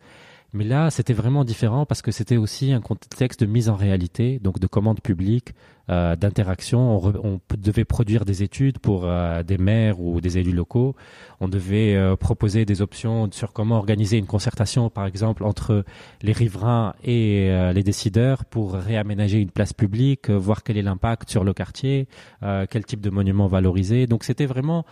[0.56, 4.40] Mais là, c'était vraiment différent parce que c'était aussi un contexte de mise en réalité,
[4.40, 5.54] donc de commande publique,
[5.90, 6.98] euh, d'interaction.
[7.04, 10.96] On, devait produire des études pour euh, des maires ou des élus locaux.
[11.42, 15.84] On devait euh, proposer des options sur comment organiser une concertation, par exemple, entre
[16.22, 21.44] les riverains et les décideurs pour réaménager une place publique, voir quel est l'impact sur
[21.44, 22.08] le quartier,
[22.42, 24.08] quel type de monument valoriser.
[24.08, 24.86] Donc c'était vraiment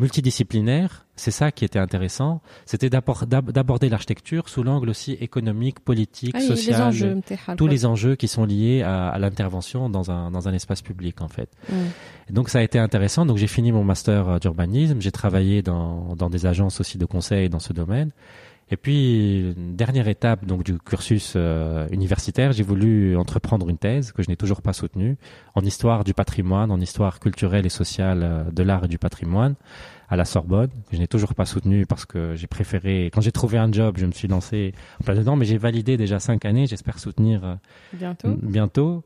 [0.00, 1.06] multidisciplinaire.
[1.14, 2.40] C'est ça qui était intéressant.
[2.64, 7.20] C'était d'aborder l'architecture sous l'angle aussi économique, politique, ah, social,
[7.58, 11.28] tous les enjeux qui sont liés à, l'intervention dans un, dans un espace public en
[11.28, 11.50] fait.
[12.30, 13.26] donc ça a été intéressant.
[13.26, 15.00] Donc j'ai fini mon master euh, d'urbanisme.
[15.00, 18.10] J'ai travaillé dans, dans des agences aussi de conseil dans ce domaine.
[18.72, 24.22] Et puis, dernière étape donc du cursus euh, universitaire, j'ai voulu entreprendre une thèse que
[24.22, 25.16] je n'ai toujours pas soutenue
[25.56, 29.56] en histoire du patrimoine, en histoire culturelle et sociale euh, de l'art et du patrimoine
[30.08, 33.10] à la Sorbonne, que je n'ai toujours pas soutenue parce que j'ai préféré.
[33.12, 35.96] Quand j'ai trouvé un job, je me suis lancé en plein dedans, mais j'ai validé
[35.96, 36.66] déjà cinq années.
[36.68, 37.54] J'espère soutenir euh,
[37.92, 39.04] bientôt, bientôt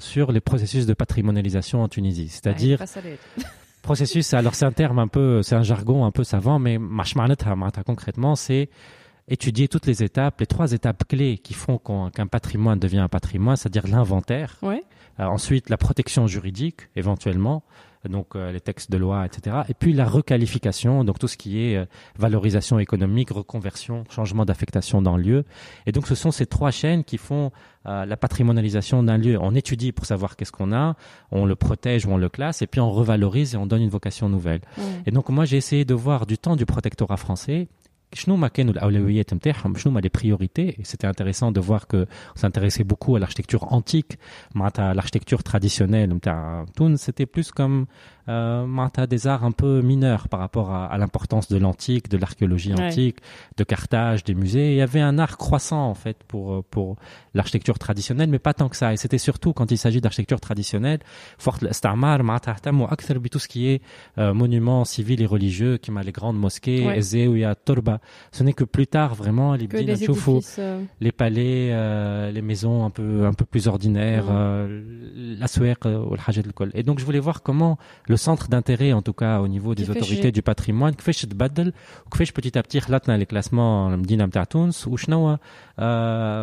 [0.00, 2.82] sur les processus de patrimonialisation en Tunisie, c'est-à-dire.
[3.82, 6.78] processus, alors c'est un terme un peu, c'est un jargon un peu savant, mais
[7.84, 8.68] concrètement, c'est
[9.28, 13.56] étudier toutes les étapes, les trois étapes clés qui font qu'un patrimoine devient un patrimoine,
[13.56, 17.62] c'est-à-dire l'inventaire, euh, ensuite la protection juridique éventuellement,
[18.08, 19.58] donc euh, les textes de loi, etc.
[19.68, 21.84] Et puis la requalification, donc tout ce qui est euh,
[22.18, 25.44] valorisation économique, reconversion, changement d'affectation d'un lieu.
[25.86, 27.52] Et donc ce sont ces trois chaînes qui font
[27.84, 29.36] la patrimonialisation d'un lieu.
[29.40, 30.94] On étudie pour savoir qu'est-ce qu'on a,
[31.32, 33.90] on le protège ou on le classe, et puis on revalorise et on donne une
[33.90, 34.60] vocation nouvelle.
[35.04, 37.66] Et donc moi j'ai essayé de voir du temps du protectorat français
[40.84, 44.18] c'était intéressant de voir que on s'intéressait beaucoup à l'architecture antique.
[44.54, 46.12] à l'architecture traditionnelle
[46.96, 47.86] c'était plus comme
[48.28, 53.18] euh, des arts un peu mineurs par rapport à, l'importance de l'antique, de l'archéologie antique,
[53.56, 54.72] de Carthage, des musées.
[54.72, 56.96] Il y avait un art croissant en fait pour pour
[57.34, 58.92] l'architecture traditionnelle, mais pas tant que ça.
[58.92, 61.00] Et c'était surtout quand il s'agit d'architecture traditionnelle,
[61.38, 62.20] fort stamar
[63.32, 63.82] tout ce qui est
[64.18, 67.54] euh, monuments civils et religieux, qui m'a les grandes mosquées, ouais.
[67.64, 68.00] Turba.
[68.30, 70.08] Ce n'est que plus tard vraiment les les,
[70.58, 70.82] euh...
[71.00, 74.82] les palais, euh, les maisons un peu un peu plus ordinaires, euh,
[75.38, 75.46] la
[75.84, 77.78] ou le Et donc je voulais voir comment
[78.11, 81.73] le centre d'intérêt, en tout cas au niveau des autorités du patrimoine, كيفاش تبدل
[82.05, 85.37] وكيفاش petit à petit خلطنا les classements المدينة نتاع تونس وشنو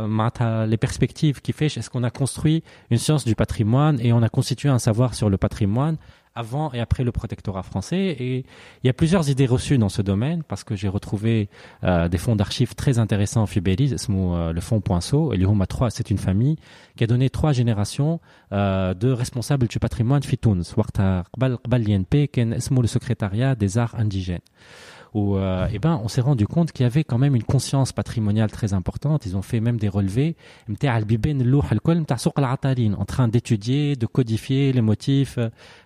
[0.06, 4.28] معناتها les perspectives كيفاش est-ce qu'on a construit une science du patrimoine et on a
[4.28, 5.96] constitué un savoir sur le patrimoine
[6.39, 8.15] avant et après le protectorat français.
[8.19, 8.45] Et
[8.83, 11.49] il y a plusieurs idées reçues dans ce domaine parce que j'ai retrouvé
[11.83, 15.33] euh, des fonds d'archives très intéressants en Fibélis, euh, le fonds Poinceau.
[15.33, 16.55] Et l'Ihoma 3, c'est une famille
[16.95, 18.19] qui a donné trois générations
[18.53, 20.63] euh, de responsables du patrimoine Fitouns.
[22.81, 24.39] le secrétariat des arts indigènes
[25.13, 27.91] où euh, eh ben, on s'est rendu compte qu'il y avait quand même une conscience
[27.91, 29.25] patrimoniale très importante.
[29.25, 30.35] Ils ont fait même des relevés
[32.97, 35.39] en train d'étudier, de codifier les motifs,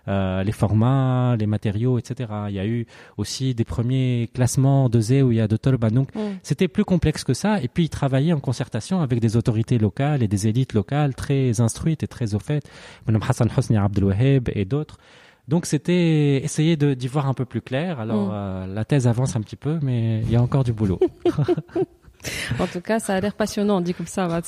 [0.08, 2.30] euh, les formats, les matériaux, etc.
[2.48, 5.56] Il y a eu aussi des premiers classements de Zé où il y a de
[5.56, 5.90] Tolba.
[5.90, 6.38] Donc, mm.
[6.42, 7.60] c'était plus complexe que ça.
[7.62, 11.60] Et puis, ils travaillaient en concertation avec des autorités locales et des élites locales très
[11.60, 12.68] instruites et très au fait.
[13.06, 14.98] Mme Hassan Hosni Abdelwaheb et d'autres.
[15.48, 18.00] Donc c'était essayer d'y voir un peu plus clair.
[18.00, 18.32] Alors mm.
[18.32, 20.98] euh, la thèse avance un petit peu, mais il y a encore du boulot.
[22.58, 24.40] en tout cas, ça a l'air passionnant, dit comme ça.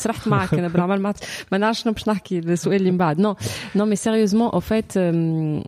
[3.18, 3.36] Non,
[3.74, 5.60] non, mais sérieusement, en fait, euh,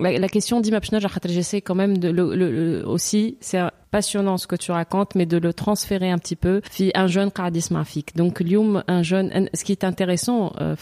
[0.00, 3.60] la, la, question d'Imapchnaj, j'essaie quand même de le, le, aussi, c'est
[3.94, 6.62] passionnant ce que tu racontes, mais de le transférer un petit peu.
[6.68, 8.16] Fi un jeune qadis mafik.
[8.16, 10.74] Donc, l'yum, un jeune, ce qui est intéressant, euh,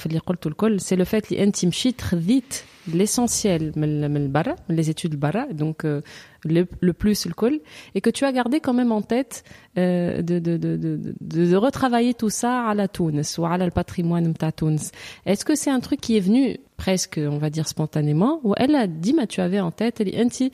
[0.79, 1.73] c'est le fait qu'il intime
[2.15, 5.45] vite l'essentiel, les études bara.
[5.53, 6.01] Donc, euh,
[6.45, 7.61] le, le plus le col,
[7.95, 9.45] et que tu as gardé quand même en tête
[9.77, 14.33] euh, de, de, de, de, retravailler tout ça à la Tunis ou à le patrimoine
[14.33, 14.91] de Tunis.
[15.27, 18.75] Est-ce que c'est un truc qui est venu presque, on va dire spontanément, ou elle
[18.75, 20.53] a dit, mais tu avais en tête, elle dit, elle dit,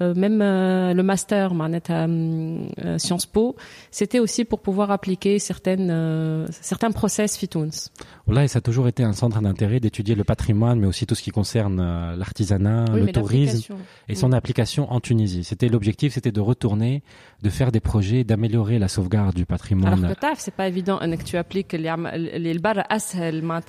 [0.00, 3.56] euh, même euh, le master, euh, Sciences Po,
[3.90, 7.90] c'était aussi pour pouvoir appliquer certaines, certains process fitouns.
[8.26, 11.22] Là, ça a toujours été un centre d'intérêt d'étudier le patrimoine, mais aussi tout ce
[11.22, 13.74] qui concerne l'artisanat, le tourisme
[14.08, 15.44] et son application en Tunisie.
[15.44, 17.02] C'était l'objectif, c'était de retourner,
[17.42, 20.04] de faire des projets, d'améliorer la sauvegarde du patrimoine.
[20.04, 21.92] Alors que c'est pas évident que tu appliques les,
[22.38, 22.54] les,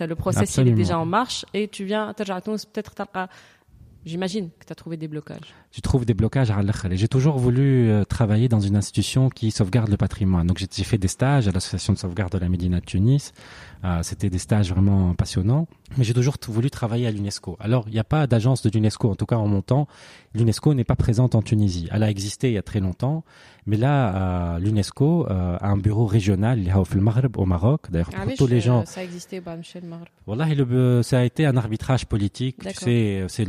[0.08, 2.32] le process il est déjà en marche et tu viens peut-être
[4.06, 5.54] J'imagine que tu as trouvé des blocages.
[5.72, 9.90] Tu trouves des blocages à J'ai toujours voulu euh, travailler dans une institution qui sauvegarde
[9.90, 10.48] le patrimoine.
[10.48, 13.34] Donc j'ai fait des stages à l'association de sauvegarde de la Médina de Tunis.
[13.84, 15.68] Euh, c'était des stages vraiment passionnants.
[15.98, 17.58] Mais j'ai toujours voulu travailler à l'UNESCO.
[17.60, 19.88] Alors il n'y a pas d'agence de l'UNESCO, en tout cas en mon temps.
[20.34, 21.90] L'UNESCO n'est pas présente en Tunisie.
[21.92, 23.26] Elle a existé il y a très longtemps.
[23.70, 26.60] Mais là, euh, l'UNESCO euh, a un bureau régional
[27.38, 27.92] au Maroc.
[27.92, 28.84] D'ailleurs, pour ah tous les gens.
[28.88, 29.84] Ça existait, bah, Michel
[30.26, 32.58] Voilà, le, ça a été un arbitrage politique.
[32.68, 33.44] Tu sais, c'est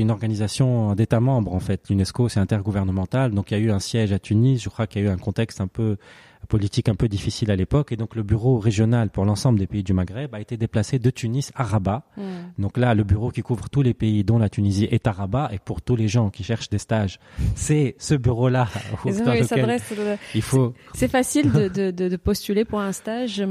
[0.00, 1.88] une organisation d'États membres en fait.
[1.90, 3.32] L'UNESCO, c'est intergouvernemental.
[3.32, 4.62] Donc il y a eu un siège à Tunis.
[4.62, 5.96] Je crois qu'il y a eu un contexte un peu
[6.44, 9.82] politique un peu difficile à l'époque et donc le bureau régional pour l'ensemble des pays
[9.82, 12.04] du Maghreb a été déplacé de Tunis à Rabat.
[12.16, 12.22] Hmm.
[12.58, 15.50] Donc là, le bureau qui couvre tous les pays dont la Tunisie est à Rabat
[15.52, 17.18] et pour tous les gens qui cherchent des stages,
[17.54, 18.68] c'est ce bureau-là
[20.34, 20.74] il faut.
[20.94, 23.42] C'est facile de, de, postuler pour un stage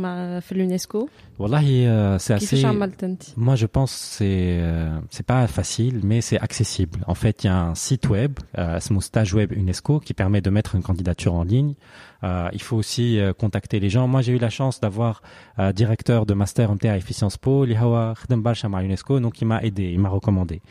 [0.54, 1.10] l'UNESCO?
[1.40, 2.64] Wallahi, euh, c'est assez.
[3.38, 7.00] Moi, je pense c'est euh, c'est pas facile, mais c'est accessible.
[7.08, 10.50] En fait, il y a un site web, euh, Stage Web UNESCO, qui permet de
[10.50, 11.76] mettre une candidature en ligne.
[12.24, 14.08] Euh, il faut aussi euh, contacter les gens.
[14.08, 15.22] Moi, j'ai eu la chance d'avoir
[15.60, 20.10] euh, directeur de master MTA Efficience Po, Lihawa UNESCO, donc il m'a aidé, il m'a
[20.10, 20.62] recommandé.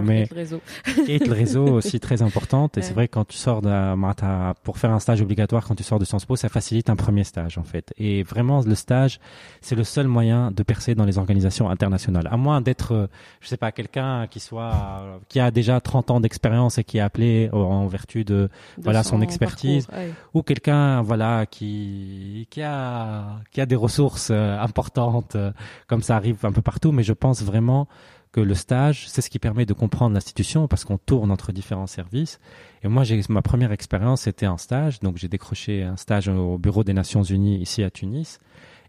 [0.00, 0.60] Mais le réseau.
[1.08, 2.78] et le réseau aussi très importante.
[2.78, 5.98] Et c'est vrai quand tu sors de, pour faire un stage obligatoire quand tu sors
[5.98, 7.92] de Sciences Po, ça facilite un premier stage en fait.
[7.98, 9.20] Et vraiment, le stage,
[9.60, 12.28] c'est le seul moyen de percer dans les organisations internationales.
[12.30, 13.08] À moins d'être,
[13.40, 17.00] je sais pas, quelqu'un qui soit, qui a déjà 30 ans d'expérience et qui est
[17.00, 19.86] appelé en vertu de, voilà son, expertise,
[20.34, 25.52] ou quelqu'un voilà qui qui a qui a des ressources euh, importantes euh,
[25.86, 26.92] comme ça arrive un peu partout.
[26.92, 27.88] Mais je pense vraiment
[28.32, 31.86] que le stage c'est ce qui permet de comprendre l'institution parce qu'on tourne entre différents
[31.86, 32.40] services.
[32.82, 35.00] Et moi j'ai ma première expérience c'était un stage.
[35.00, 38.38] Donc j'ai décroché un stage au bureau des Nations Unies ici à Tunis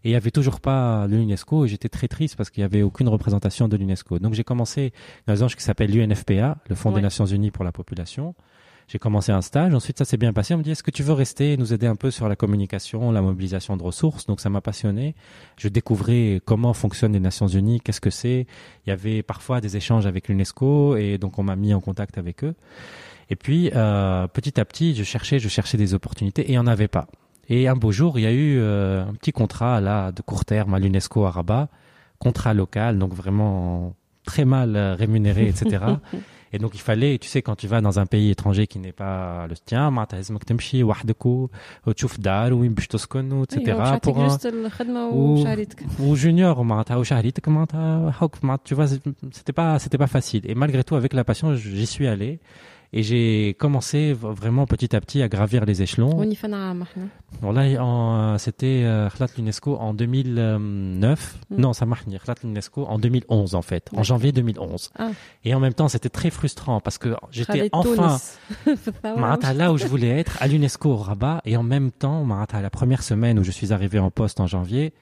[0.04, 2.82] et il n'y avait toujours pas l'UNESCO et j'étais très triste parce qu'il n'y avait
[2.82, 4.18] aucune représentation de l'UNESCO.
[4.18, 4.92] Donc j'ai commencé
[5.26, 8.34] dans un agence qui s'appelle l'UNFPA, le Fonds des Nations Unies pour la population.
[8.88, 9.74] J'ai commencé un stage.
[9.74, 10.54] Ensuite, ça s'est bien passé.
[10.54, 12.36] On me dit, est-ce que tu veux rester et nous aider un peu sur la
[12.36, 14.26] communication, la mobilisation de ressources?
[14.26, 15.16] Donc, ça m'a passionné.
[15.56, 18.46] Je découvrais comment fonctionnent les Nations Unies, qu'est-ce que c'est.
[18.86, 22.16] Il y avait parfois des échanges avec l'UNESCO et donc on m'a mis en contact
[22.16, 22.54] avec eux.
[23.28, 26.58] Et puis, euh, petit à petit, je cherchais, je cherchais des opportunités et il n'y
[26.58, 27.08] en avait pas.
[27.48, 30.44] Et un beau jour, il y a eu euh, un petit contrat là de court
[30.44, 31.68] terme à l'UNESCO à Rabat,
[32.18, 35.84] contrat local, donc vraiment très mal euh, rémunéré, etc.
[36.52, 38.92] et donc il fallait, tu sais, quand tu vas dans un pays étranger qui n'est
[38.92, 40.22] pas le tien, tu euh,
[42.18, 42.64] dar ou
[43.44, 43.80] etc.
[44.02, 44.38] Pour un...
[45.12, 45.44] ou,
[46.00, 46.64] ou junior,
[48.64, 48.86] tu vois,
[49.30, 50.42] c'était pas, c'était pas facile.
[50.50, 52.40] Et malgré tout, avec la passion, j'y suis allé
[52.92, 56.16] et j'ai commencé vraiment petit à petit à gravir les échelons.
[57.40, 61.38] Voilà, c'était euh, l'UNESCO en 2009.
[61.50, 61.56] Hmm.
[61.60, 62.04] Non, ça marche
[62.42, 64.90] l'UNESCO en 2011 en fait, en janvier 2011.
[64.98, 65.10] Ah.
[65.44, 68.18] Et en même temps, c'était très frustrant parce que j'étais enfin
[69.54, 72.24] là où je voulais être, à l'UNESCO au Rabat, et en même temps,
[72.62, 74.92] la première semaine où je suis arrivé en poste en janvier,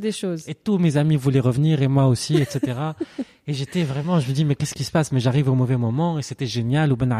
[0.00, 0.48] des choses.
[0.48, 2.78] Et tous mes amis voulaient revenir et moi aussi, etc.
[3.46, 5.12] Et j'étais vraiment, je me dis, mais qu'est-ce qui se passe?
[5.12, 6.63] Mais j'arrive au mauvais moment et c'était génial.
[6.92, 7.12] Ou Ben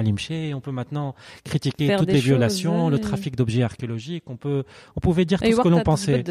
[0.55, 4.25] on peut maintenant critiquer toutes les violations, le trafic d'objets archéologiques.
[4.27, 4.65] On peut,
[4.97, 6.23] on pouvait dire tout ce que l'on pensait.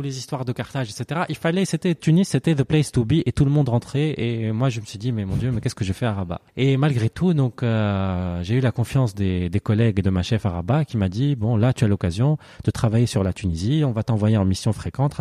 [0.00, 1.22] les histoires de Carthage, etc.
[1.28, 4.14] Il fallait, c'était Tunis, c'était the place to be et tout le monde rentrait.
[4.18, 6.12] Et moi, je me suis dit, mais mon Dieu, mais qu'est-ce que je fais à
[6.12, 6.40] Rabat?
[6.56, 10.22] Et malgré tout, donc, euh, j'ai eu la confiance des, des collègues et de ma
[10.22, 13.32] chef à Rabat qui m'a dit, bon, là, tu as l'occasion de travailler sur la
[13.32, 13.82] Tunisie.
[13.84, 15.14] On va t'envoyer en mission fréquente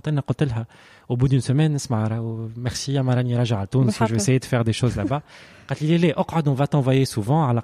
[1.09, 1.77] au bout d'une semaine
[2.57, 3.67] merci à Marani Raja à
[4.05, 5.21] je vais essayer de faire des choses là-bas.
[6.45, 7.63] On va t'envoyer souvent à la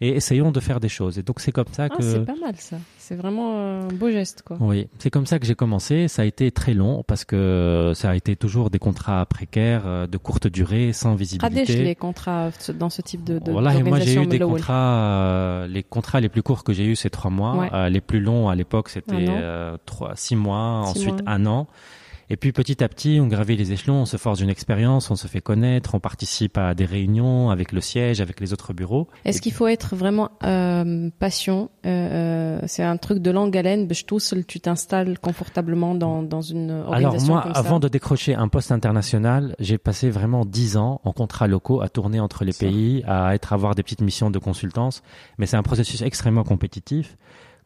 [0.00, 1.18] et essayons de faire des choses.
[1.18, 2.02] Et donc c'est comme ça ah, que.
[2.02, 2.76] c'est pas mal ça.
[2.98, 4.56] C'est vraiment un beau geste quoi.
[4.60, 6.08] Oui, c'est comme ça que j'ai commencé.
[6.08, 10.06] Ça a été très long parce que ça a été toujours des contrats précaires euh,
[10.06, 11.82] de courte durée, sans visibilité.
[11.82, 13.38] les contrats dans ce type de.
[13.38, 15.00] de voilà, et moi j'ai eu des contrats.
[15.00, 17.68] Euh, les contrats les plus courts que j'ai eu c'est trois mois.
[17.72, 19.26] Euh, les plus longs à l'époque c'était
[19.84, 20.86] trois, six mois.
[20.86, 21.66] ensuite un an.
[22.32, 25.16] Et puis petit à petit, on gravit les échelons, on se force une expérience, on
[25.16, 29.08] se fait connaître, on participe à des réunions avec le siège, avec les autres bureaux.
[29.24, 33.88] Est-ce qu'il faut être vraiment euh, patient euh, euh, C'est un truc de longue haleine,
[34.46, 39.56] tu t'installes confortablement dans, dans une organisation Alors moi, avant de décrocher un poste international,
[39.58, 43.52] j'ai passé vraiment dix ans en contrat locaux à tourner entre les pays, à être
[43.52, 45.02] avoir des petites missions de consultance.
[45.38, 47.16] Mais c'est un processus extrêmement compétitif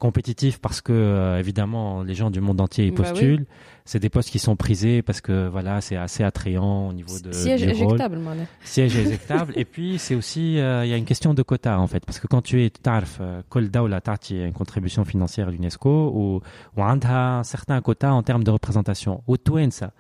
[0.05, 3.46] compétitif parce que euh, évidemment les gens du monde entier y bah postulent.
[3.86, 7.32] C'est des postes qui sont prisés parce que voilà c'est assez attrayant au niveau de
[7.32, 8.18] siège éjectable.
[8.62, 9.55] Siège éjectable.
[9.57, 12.20] Et puis c'est aussi euh, il y a une question de quota en fait parce
[12.20, 16.40] que quand tu es tarf kol dawla tati une contribution financière à l'UNESCO ou
[16.76, 19.22] ou un certain quota en termes de représentation.
[19.26, 19.36] Ou
[19.70, 19.90] ça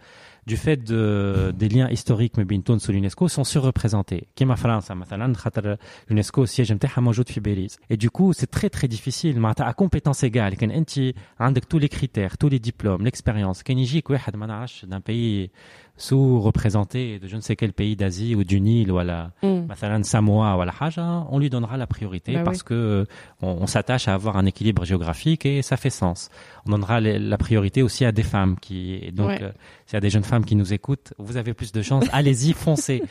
[0.47, 5.33] du fait de, des liens historiques mais بين sur l'UNESCO sont surreprésentés كما فرنسا مثلا
[5.33, 5.77] خاطر
[6.11, 9.73] l'UNESCO siège نتاعها موجود في باريس et du coup c'est très très difficile معناتها à
[9.73, 14.35] compétence égale كان انت عندك tous les critères tous les diplômes l'expérience كان يجيك واحد
[14.35, 15.49] ما نعرفش d'un pays
[15.96, 20.02] sous-représenté de je ne sais quel pays d'Asie ou du Nil ou à la mm.
[20.02, 23.06] Samoa ou à la Haja, on lui donnera la priorité bah parce que
[23.42, 26.30] on, s'attache à avoir un équilibre géographique et ça fait sens.
[26.66, 29.52] On donnera la priorité aussi à des femmes qui donc euh,
[29.86, 32.54] s'il y a des jeunes femmes qui nous écoutent, vous avez plus de chance, allez-y,
[32.54, 33.02] foncez.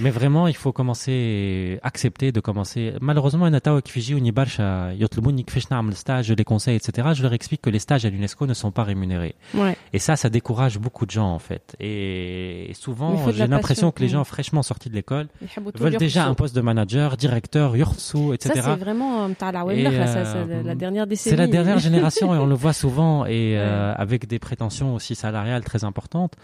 [0.00, 2.94] Mais vraiment, il faut commencer, accepter de commencer.
[3.00, 7.08] Malheureusement, Nata Kifiji ou Nibarsha, Yotlubun, le stage, les conseille, etc.
[7.14, 9.36] Je leur explique que les stages à l'UNESCO ne sont pas rémunérés.
[9.92, 11.76] Et ça, ça décourage beaucoup de gens, en fait.
[11.78, 11.93] Et
[12.74, 15.28] souvent, j'ai l'impression que les gens fraîchement sortis de l'école
[15.74, 18.54] veulent déjà un poste de manager, directeur, yursu, etc.
[18.54, 21.30] Ça, c'est vraiment, euh, euh, la dernière décennie.
[21.30, 25.14] C'est la dernière génération et on le voit souvent et euh, avec des prétentions aussi
[25.14, 26.34] salariales très importantes.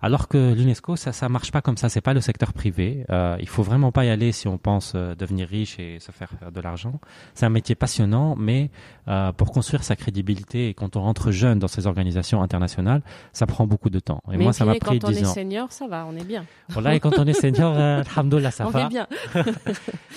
[0.00, 1.88] Alors que l'UNESCO, ça, ça marche pas comme ça.
[1.88, 3.04] C'est pas le secteur privé.
[3.10, 6.12] Euh, il faut vraiment pas y aller si on pense euh, devenir riche et se
[6.12, 7.00] faire de l'argent.
[7.34, 8.70] C'est un métier passionnant, mais
[9.08, 13.46] euh, pour construire sa crédibilité et quand on rentre jeune dans ces organisations internationales, ça
[13.46, 14.22] prend beaucoup de temps.
[14.32, 15.08] Et moi, ça m'a pris 10 ans.
[15.08, 16.44] Quand on est senior, ça va, on est bien.
[16.68, 18.02] Voilà, et quand on est senior, euh,
[18.50, 18.80] ça va.
[18.82, 19.06] On est bien.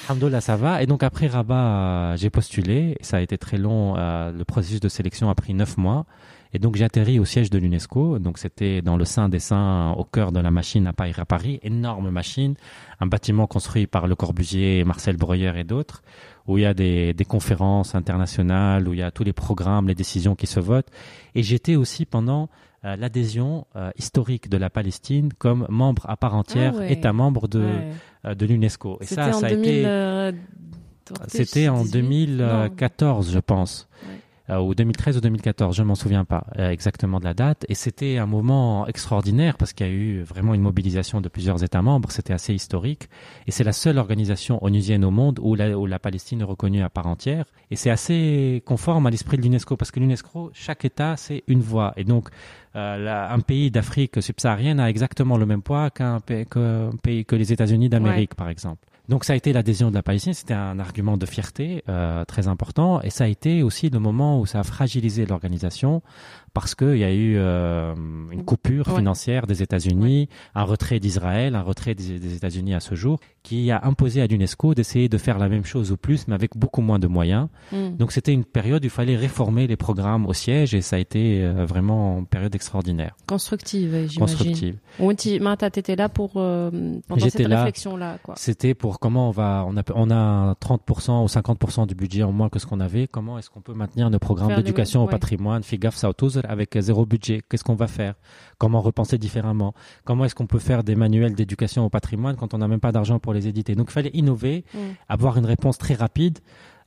[0.08, 0.84] alhamdoulilah, ça va.
[0.84, 2.98] Et donc après Rabat, j'ai postulé.
[3.02, 3.96] Ça a été très long.
[3.96, 6.06] le processus de sélection a pris neuf mois.
[6.54, 8.20] Et donc j'ai atterri au siège de l'UNESCO.
[8.20, 11.26] Donc c'était dans le sein des saints, au cœur de la machine à Paris, à
[11.26, 11.60] Paris.
[11.64, 12.56] Énorme machine,
[13.00, 16.04] un bâtiment construit par Le Corbusier, Marcel Breuer et d'autres,
[16.48, 19.88] où il y a des, des, conférences internationales, où il y a tous les programmes,
[19.88, 20.90] les décisions qui se votent.
[21.36, 22.50] Et j'étais aussi pendant
[22.84, 27.48] euh, l'adhésion euh, historique de la Palestine comme membre à part entière, ah État membre
[27.48, 27.64] de,
[28.26, 28.98] euh, de l'UNESCO.
[29.02, 29.86] Et ça, ça a été.
[31.28, 33.88] C'était en 2014, je pense.
[34.60, 37.66] Ou 2013 ou 2014, je m'en souviens pas euh, exactement de la date.
[37.70, 41.64] Et c'était un moment extraordinaire parce qu'il y a eu vraiment une mobilisation de plusieurs
[41.64, 42.12] États membres.
[42.12, 43.08] C'était assez historique.
[43.48, 46.84] Et c'est la seule organisation onusienne au monde où la, où la Palestine est reconnue
[46.84, 47.46] à part entière.
[47.70, 51.62] Et c'est assez conforme à l'esprit de l'UNESCO parce que l'UNESCO, chaque État, c'est une
[51.62, 51.94] voix.
[51.96, 52.30] Et donc,
[52.76, 56.46] euh, un pays d'Afrique subsaharienne a exactement le même poids qu'un pays,
[57.04, 58.86] pays que les États-Unis d'Amérique, par exemple.
[59.12, 62.48] Donc ça a été l'adhésion de la Palestine, c'était un argument de fierté euh, très
[62.48, 66.02] important, et ça a été aussi le moment où ça a fragilisé l'organisation
[66.54, 67.94] parce qu'il y a eu euh,
[68.32, 73.20] une coupure financière des États-Unis, un retrait d'Israël, un retrait des, États-Unis à ce jour,
[73.44, 76.56] qui a imposé à l'UNESCO d'essayer de faire la même chose ou plus, mais avec
[76.56, 77.48] beaucoup moins de moyens.
[77.72, 77.98] Mm.
[77.98, 81.00] Donc c'était une période où il fallait réformer les programmes au siège, et ça a
[81.00, 83.16] été euh, vraiment une période extraordinaire.
[83.28, 84.20] Constructive, j'imagine.
[84.20, 84.78] Constructive.
[85.72, 88.20] tu étais là pour euh, pendant cette réflexion-là.
[88.36, 92.32] C'était pour comment on va, on a, on a 30% ou 50% du budget en
[92.32, 93.08] moins que ce qu'on avait.
[93.08, 97.42] Comment est-ce qu'on peut maintenir nos programmes d'éducation au patrimoine, FIGAF, Sautouz, avec zéro budget?
[97.50, 98.16] Qu'est-ce qu'on va faire?
[98.62, 99.74] Comment repenser différemment
[100.06, 102.92] Comment est-ce qu'on peut faire des manuels d'éducation au patrimoine quand on n'a même pas
[102.92, 104.78] d'argent pour les éditer Donc il fallait innover, mm.
[105.10, 106.38] avoir une réponse très rapide.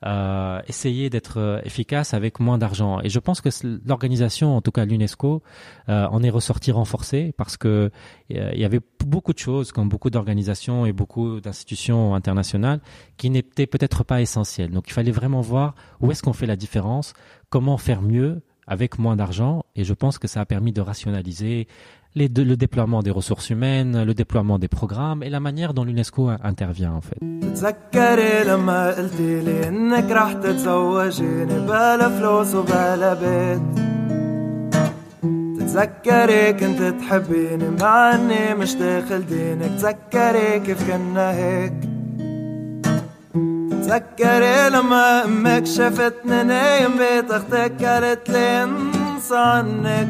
[0.06, 3.00] Euh, essayer d'être euh, efficace avec moins d'argent.
[3.02, 3.48] Et je pense que
[3.86, 5.42] l'organisation, en tout cas l'UNESCO,
[5.88, 7.90] euh, en est ressortie renforcée parce que
[8.28, 12.80] il y avait beaucoup de choses, comme beaucoup d'organisations et beaucoup d'institutions internationales,
[13.16, 14.70] qui n'étaient peut-être pas essentielles.
[14.70, 17.14] Donc il fallait vraiment voir où est-ce qu'on fait la différence,
[17.48, 21.67] comment faire mieux avec moins d'argent et je pense que ça a permis de rationaliser
[22.15, 26.29] les, le déploiement des ressources humaines, le déploiement des programmes et la manière dont l'UNESCO
[26.43, 27.19] intervient en fait.
[35.69, 41.92] تتذكري كنت تحبيني مع اني مش داخل دينك تذكري كيف كنا هيك
[43.84, 50.08] تذكري لما أمك شفتني نايم بيت أختك قالت لي انسى عنك.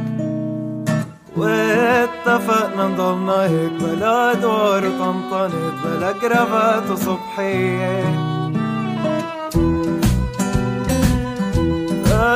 [1.37, 8.05] واتفقنا نضلنا هيك بلا دور وطنطنت بلا كرافات وصبحية.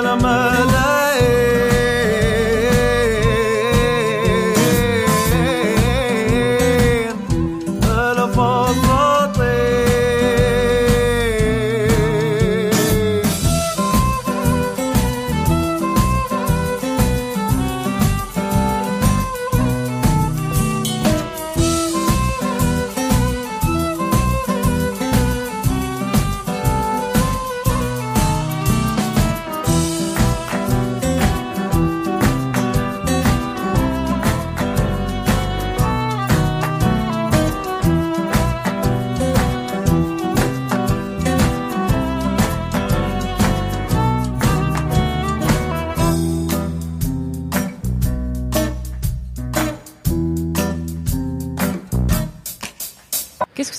[0.05, 1.48] لما لقيت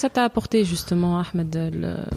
[0.10, 2.08] t'a apporté justement, Ahmed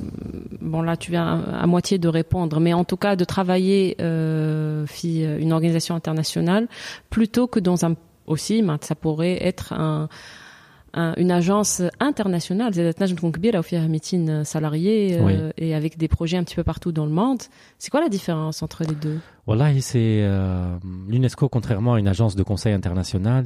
[0.61, 4.87] Bon là, tu viens à, moitié de répondre, mais en tout cas de travailler euh,
[5.05, 6.69] une organisation internationale
[7.11, 7.95] plutôt que dans un
[8.27, 10.09] aussi, ça pourrait être un
[10.95, 13.17] une agence internationale, c'est une
[14.45, 17.41] salariés euh, et avec des projets un petit peu partout dans le monde.
[17.79, 19.19] C'est quoi la différence entre les deux?
[19.45, 20.79] Voilà, c'est euh,
[21.09, 23.45] l'UNESCO, contrairement à une agence de conseil international,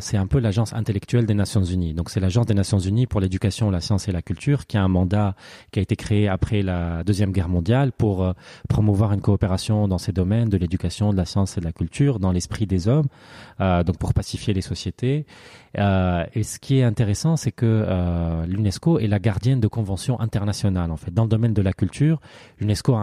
[0.00, 1.94] c'est un peu l'agence intellectuelle des Nations Unies.
[1.94, 4.82] Donc c'est l'agence des Nations Unies pour l'éducation, la science et la culture, qui a
[4.82, 5.34] un mandat
[5.72, 8.32] qui a été créé après la deuxième guerre mondiale pour euh,
[8.68, 12.18] promouvoir une coopération dans ces domaines de l'éducation, de la science et de la culture,
[12.18, 13.08] dans l'esprit des hommes,
[13.62, 15.24] euh, donc pour pacifier les sociétés.
[15.74, 20.90] Et ce qui est intéressant, c'est que l'UNESCO est la gardienne de conventions internationales.
[20.90, 22.20] En fait, dans le domaine de la culture,
[22.58, 22.98] l'UNESCO a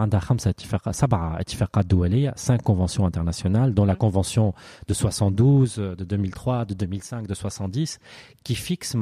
[2.36, 4.54] cinq conventions internationales, dont la convention
[4.86, 7.98] de 72, de 2003, de 2005, de 70,
[8.44, 8.94] qui fixe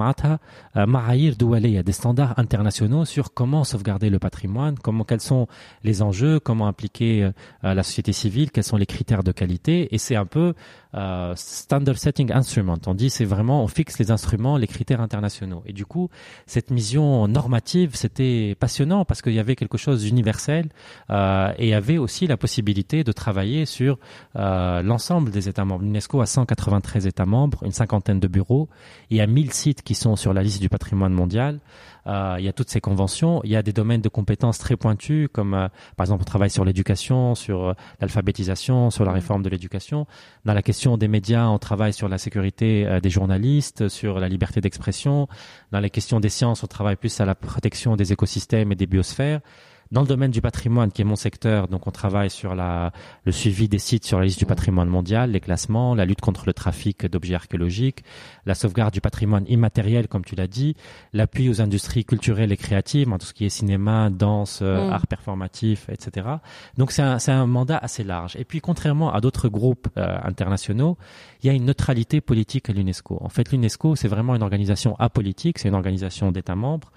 [0.77, 5.47] euh, des standards internationaux sur comment sauvegarder le patrimoine, comment quels sont
[5.85, 7.33] les enjeux, comment impliquer euh,
[7.75, 9.95] la société civile, quels sont les critères de qualité.
[9.95, 10.55] Et c'est un peu
[10.95, 12.79] euh, standard setting instrument.
[12.87, 15.63] On dit c'est vraiment on fixe les instruments, les critères internationaux.
[15.67, 16.09] Et du coup,
[16.47, 20.69] cette mission normative, c'était passionnant parce qu'il y avait quelque chose d'universel
[21.11, 23.99] euh, et il y avait aussi la possibilité de travailler sur
[24.37, 25.85] euh, l'ensemble des États membres.
[25.85, 28.69] L'UNESCO a 193 États membres, une cinquantaine de bureaux.
[29.11, 31.61] Y a 1000 sites qui sont sur la liste du patrimoine mondial.
[32.07, 33.41] Euh, il y a toutes ces conventions.
[33.45, 36.51] Il y a des domaines de compétences très pointus, comme euh, par exemple on travaille
[36.51, 40.07] sur l'éducation, sur euh, l'alphabétisation, sur la réforme de l'éducation.
[40.45, 44.61] Dans la question des médias, on travaille sur la sécurité des journalistes, sur la liberté
[44.61, 45.29] d'expression.
[45.73, 48.87] Dans les questions des sciences, on travaille plus à la protection des écosystèmes et des
[48.87, 49.41] biosphères.
[49.93, 52.93] Dans le domaine du patrimoine, qui est mon secteur, donc on travaille sur la,
[53.25, 56.45] le suivi des sites sur la liste du patrimoine mondial, les classements, la lutte contre
[56.47, 58.03] le trafic d'objets archéologiques,
[58.47, 60.77] la sauvegarde du patrimoine immatériel, comme tu l'as dit,
[61.13, 64.93] l'appui aux industries culturelles et créatives, tout ce qui est cinéma, danse, euh, mm.
[64.93, 66.27] art performatif, etc.
[66.77, 68.37] Donc c'est un, un, mandat assez large.
[68.37, 70.99] Et puis contrairement à d'autres groupes euh, internationaux,
[71.43, 73.19] il y a une neutralité politique à l'UNESCO.
[73.21, 76.91] En fait, l'UNESCO, c'est vraiment une organisation apolitique, c'est une organisation d'États membres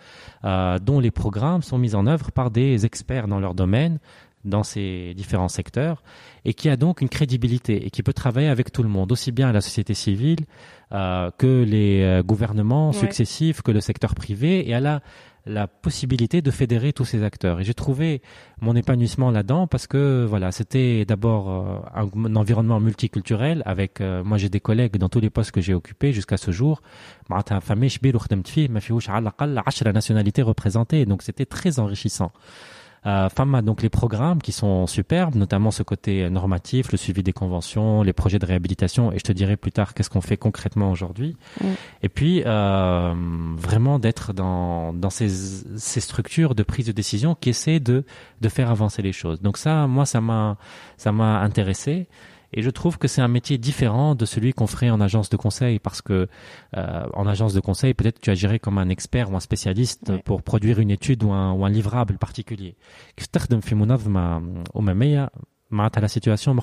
[0.44, 4.00] euh, dont les programmes sont mis en œuvre par des experts dans leur domaine,
[4.46, 6.02] dans ces différents secteurs,
[6.46, 9.32] et qui a donc une crédibilité et qui peut travailler avec tout le monde, aussi
[9.32, 10.46] bien la société civile
[10.94, 15.02] euh, que les euh, gouvernements successifs, que le secteur privé, et à la
[15.50, 17.60] la possibilité de fédérer tous ces acteurs.
[17.60, 18.22] Et j'ai trouvé
[18.62, 24.38] mon épanouissement là-dedans parce que voilà, c'était d'abord euh, un, environnement multiculturel avec euh, moi
[24.38, 26.82] j'ai des collègues dans tous les postes que j'ai occupés jusqu'à ce jour.
[29.92, 32.32] nationalités représentées, donc c'était très enrichissant.
[33.06, 37.32] Euh, FAMA, donc les programmes qui sont superbes, notamment ce côté normatif, le suivi des
[37.34, 40.92] conventions, les projets de réhabilitation, et je te dirai plus tard qu'est-ce qu'on fait concrètement
[40.92, 41.38] aujourd'hui.
[41.62, 41.68] Mm.
[42.04, 43.14] Et puis, euh,
[43.56, 48.04] vraiment d'être dans, dans ces, ces structures de prise de décision qui essaient de,
[48.42, 49.42] de faire avancer les choses.
[49.42, 50.58] Donc ça, moi, ça m'a,
[50.98, 52.08] ça m'a intéressé.
[52.54, 55.38] Et je trouve que c'est un métier différent de celui qu'on ferait en agence de
[55.38, 56.28] conseil parce que
[56.78, 60.42] euh, en agence de conseil, peut-être tu agirais comme un expert ou un spécialiste pour
[60.42, 62.76] produire une étude ou un, ou un livrable particulier.
[66.02, 66.54] la situation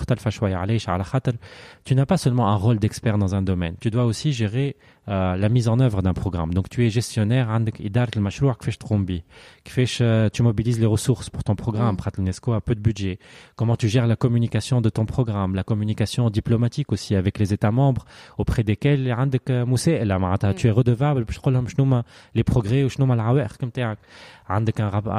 [1.84, 4.76] tu n'as pas seulement un rôle d'expert dans un domaine tu dois aussi gérer
[5.06, 6.52] la mise en œuvre d'un programme.
[6.52, 7.48] Donc tu es gestionnaire,
[10.32, 13.18] tu mobilises les ressources pour ton programme, l'UNESCO a peu de budget.
[13.54, 17.70] Comment tu gères la communication de ton programme, la communication diplomatique aussi avec les États
[17.70, 18.04] membres
[18.38, 19.04] auprès desquels
[20.56, 21.24] tu es redevable
[22.34, 22.88] les progrès ou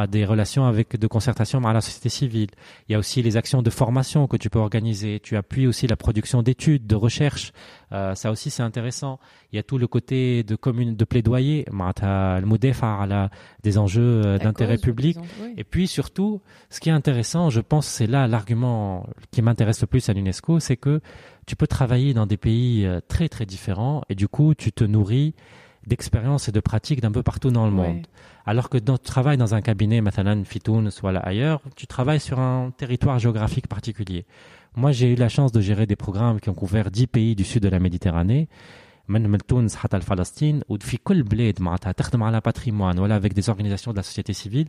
[0.07, 2.49] des relations avec de concertation avec la société civile.
[2.87, 5.19] Il y a aussi les actions de formation que tu peux organiser.
[5.19, 7.51] Tu appuies aussi la production d'études, de recherche.
[7.91, 9.19] Euh, ça aussi c'est intéressant.
[9.51, 13.27] Il y a tout le côté de commune de plaidoyer le
[13.63, 15.17] des enjeux euh, d'intérêt public
[15.57, 19.87] et puis surtout ce qui est intéressant je pense c'est là l'argument qui m'intéresse le
[19.87, 21.01] plus à l'UNESCO c'est que
[21.45, 24.83] tu peux travailler dans des pays euh, très très différents et du coup tu te
[24.83, 25.33] nourris
[25.87, 28.05] d'expériences et de pratiques d'un peu partout dans le monde.
[28.45, 32.19] Alors que dans, tu travailles dans un cabinet, Mathalan, Fitoun, soit là ailleurs, tu travailles
[32.19, 34.25] sur un territoire géographique particulier.
[34.75, 37.43] Moi, j'ai eu la chance de gérer des programmes qui ont couvert 10 pays du
[37.43, 38.47] sud de la Méditerranée
[39.08, 43.48] من من تونس حتى لفلسطين وفي كل بلاد معناتها تخدم على patrimoine voilà avec des
[43.48, 44.68] organisations de la société civile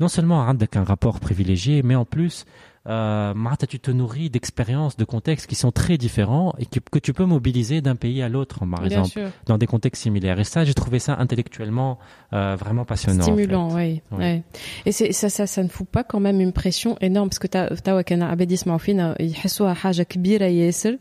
[0.00, 2.44] non seulement عندك un rapport privilégié mais en plus
[2.88, 3.32] euh,
[3.68, 7.24] tu te nourris d'expériences, de contextes qui sont très différents et que, que tu peux
[7.24, 9.28] mobiliser d'un pays à l'autre, par Bien exemple, sûr.
[9.46, 10.38] dans des contextes similaires.
[10.40, 11.98] Et ça, j'ai trouvé ça intellectuellement
[12.32, 13.22] euh, vraiment passionnant.
[13.22, 14.02] Stimulant, en fait.
[14.10, 14.18] oui.
[14.18, 14.42] oui.
[14.86, 17.46] Et c'est, ça, ça, ça ne fout pas quand même une pression énorme parce que
[17.46, 20.98] tu كان عباد يسمعوا فينا يحسوها حاجة كبيرة ياسر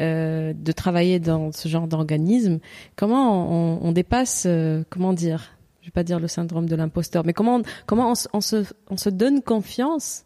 [0.00, 2.58] euh, de travailler dans ce genre d'organisme.
[2.96, 7.32] Comment on, on dépasse, euh, comment dire, vais pas dire le syndrome de l'imposteur, mais
[7.32, 10.24] comment comment on, se on se donne confiance?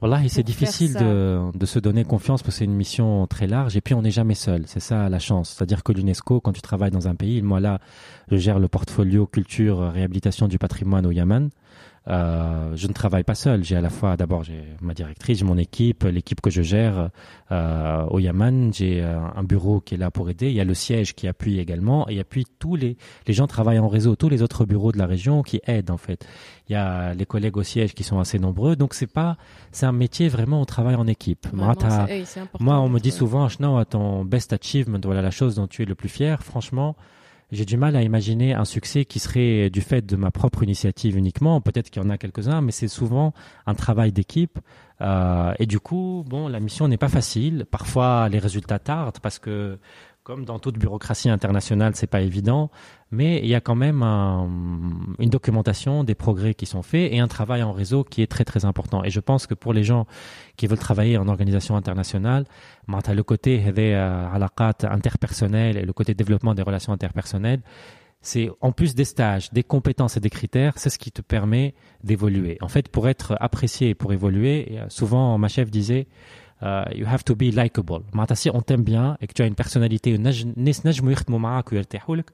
[0.00, 3.76] Voilà, c'est difficile de, de, se donner confiance parce que c'est une mission très large
[3.76, 4.64] et puis on n'est jamais seul.
[4.66, 5.50] C'est ça la chance.
[5.50, 7.80] C'est-à-dire que l'UNESCO, quand tu travailles dans un pays, moi là,
[8.30, 11.50] je gère le portfolio culture, réhabilitation du patrimoine au Yémen.
[12.08, 13.64] Euh, je ne travaille pas seul.
[13.64, 17.10] J'ai à la fois, d'abord, j'ai ma directrice, mon équipe, l'équipe que je gère
[17.50, 18.72] euh, au Yaman.
[18.72, 20.46] J'ai euh, un bureau qui est là pour aider.
[20.46, 22.96] Il y a le siège qui appuie également, et il appuie tous les
[23.26, 25.96] les gens travaillent en réseau, tous les autres bureaux de la région qui aident en
[25.96, 26.26] fait.
[26.68, 29.36] Il y a les collègues au siège qui sont assez nombreux, donc c'est pas,
[29.72, 31.46] c'est un métier vraiment on travaille en équipe.
[32.60, 35.84] moi, on me dit souvent, non, ton best achievement, voilà la chose dont tu es
[35.84, 36.42] le plus fier.
[36.42, 36.96] Franchement
[37.52, 41.16] j'ai du mal à imaginer un succès qui serait du fait de ma propre initiative
[41.16, 41.60] uniquement.
[41.60, 43.34] Peut-être qu'il y en a quelques-uns, mais c'est souvent
[43.66, 44.58] un travail d'équipe.
[45.00, 47.64] Euh, et du coup, bon, la mission n'est pas facile.
[47.70, 49.78] Parfois, les résultats tardent parce que
[50.26, 52.68] comme dans toute bureaucratie internationale, c'est pas évident,
[53.12, 57.28] mais il y a quand même une documentation des progrès qui sont faits et un
[57.28, 59.04] travail en réseau qui est très très important.
[59.04, 60.04] Et je pense que pour les gens
[60.56, 62.44] qui veulent travailler en organisation internationale,
[62.88, 63.62] le côté
[64.82, 67.62] interpersonnel et le côté développement des relations interpersonnelles,
[68.20, 71.72] c'est en plus des stages, des compétences et des critères, c'est ce qui te permet
[72.02, 72.58] d'évoluer.
[72.62, 76.08] En fait, pour être apprécié et pour évoluer, souvent ma chef disait
[76.61, 79.47] uh, you have to be likable معناتها si on t'aime bien et que tu as
[79.47, 82.31] une personnalité الناس نجموا يخدموا معاك ويرتاحوا لك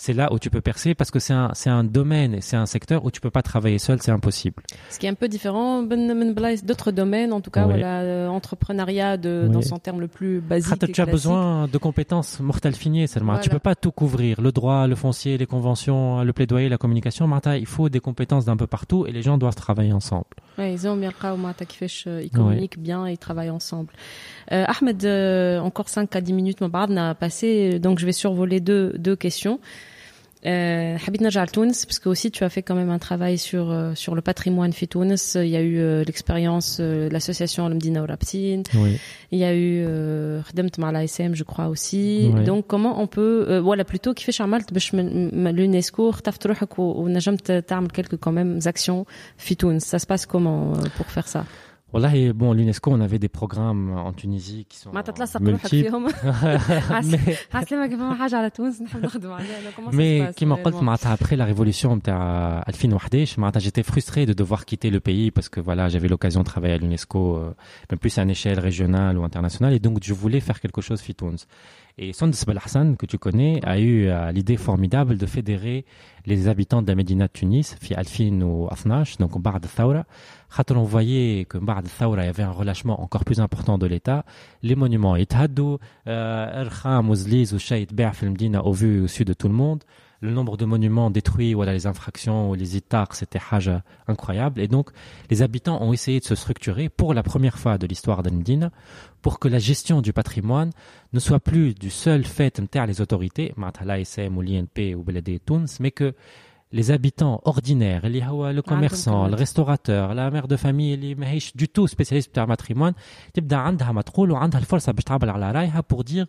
[0.00, 2.66] c'est là où tu peux percer parce que c'est un, c'est un domaine c'est un
[2.66, 4.62] secteur où tu peux pas travailler seul, c'est impossible.
[4.88, 9.16] Ce qui est un peu différent ben, d'autres domaines, en tout cas, voilà, euh, entrepreneuriat
[9.16, 10.92] de, dans son terme le plus basique.
[10.92, 13.38] tu as besoin de compétences mortelles finies seulement.
[13.38, 14.40] Tu peux pas tout couvrir.
[14.40, 17.26] Le droit, le foncier, les conventions, le plaidoyer, la communication.
[17.26, 20.26] Martha, il faut des compétences d'un peu partout et les gens doivent travailler ensemble.
[20.58, 21.12] Ouais, ils ont bien
[22.06, 23.92] ils communiquent bien et ils travaillent ensemble.
[24.52, 28.60] Euh, Ahmed, euh, encore 5 à 10 minutes, mon n'a passé, donc je vais survoler
[28.60, 29.60] deux, deux questions.
[30.45, 33.71] Euh, Habit Najal Tunis, parce que aussi tu as fait quand même un travail sur
[33.71, 35.35] euh, sur le patrimoine fit Tunis.
[35.41, 38.61] Il y a eu euh, l'expérience euh, l'association Al-Mdina Raptin.
[38.75, 38.99] Oui.
[39.31, 40.41] Il y a eu euh,
[40.91, 42.31] la SM, je crois aussi.
[42.31, 42.43] Oui.
[42.43, 47.87] Donc comment on peut voilà plutôt qui fait عملت باش l'UNESCO اختفت روحك ونجمت تعمل
[47.89, 49.05] quelques quand même actions
[49.37, 49.83] fit Tunis.
[49.83, 51.45] Ça se passe comment pour faire ça
[51.92, 54.90] Voilà, bon, l'UNESCO, on avait des programmes en Tunisie qui sont
[55.40, 55.90] multiples.
[59.92, 60.56] mais qui m'a
[61.10, 61.96] après la révolution
[63.60, 66.78] j'étais frustré de devoir quitter le pays parce que voilà, j'avais l'occasion de travailler à
[66.78, 67.54] l'UNESCO, euh,
[67.90, 71.00] même plus à une échelle régionale ou internationale, et donc je voulais faire quelque chose
[71.00, 71.36] fitouns.
[72.02, 72.34] Et Sondes
[72.64, 75.84] Hassan, que tu connais, a eu euh, l'idée formidable de fédérer
[76.24, 80.06] les habitants de la Médina de Tunis, fi Alfin ou Afnash, donc Bard Thawra.
[80.48, 83.86] Quand on voyait que Bard Thawra, il y avait un relâchement encore plus important de
[83.86, 84.24] l'État,
[84.62, 88.24] les monuments euh, Erkham, Ouzliz ou Shaïd Be'af
[88.64, 89.84] au vu au sud de tout le monde
[90.20, 93.38] le nombre de monuments détruits, voilà, les infractions les itars, c'était
[94.06, 94.60] incroyable.
[94.60, 94.90] Et donc,
[95.30, 98.70] les habitants ont essayé de se structurer pour la première fois de l'histoire d'Andine
[99.22, 100.70] pour que la gestion du patrimoine
[101.12, 103.54] ne soit plus du seul fait inter les autorités,
[103.84, 104.42] l'ASM ou
[104.94, 105.04] ou
[105.80, 106.14] mais que
[106.71, 111.87] les habitants ordinaires, le commerçant, le restaurateur, la mère de famille اللي ماهيش du tout
[111.87, 112.93] spécialiste بتاع matrimoine
[113.33, 116.25] تبدا عندها مدخول وعندها الفرصه باش تعبر على رايها pour dire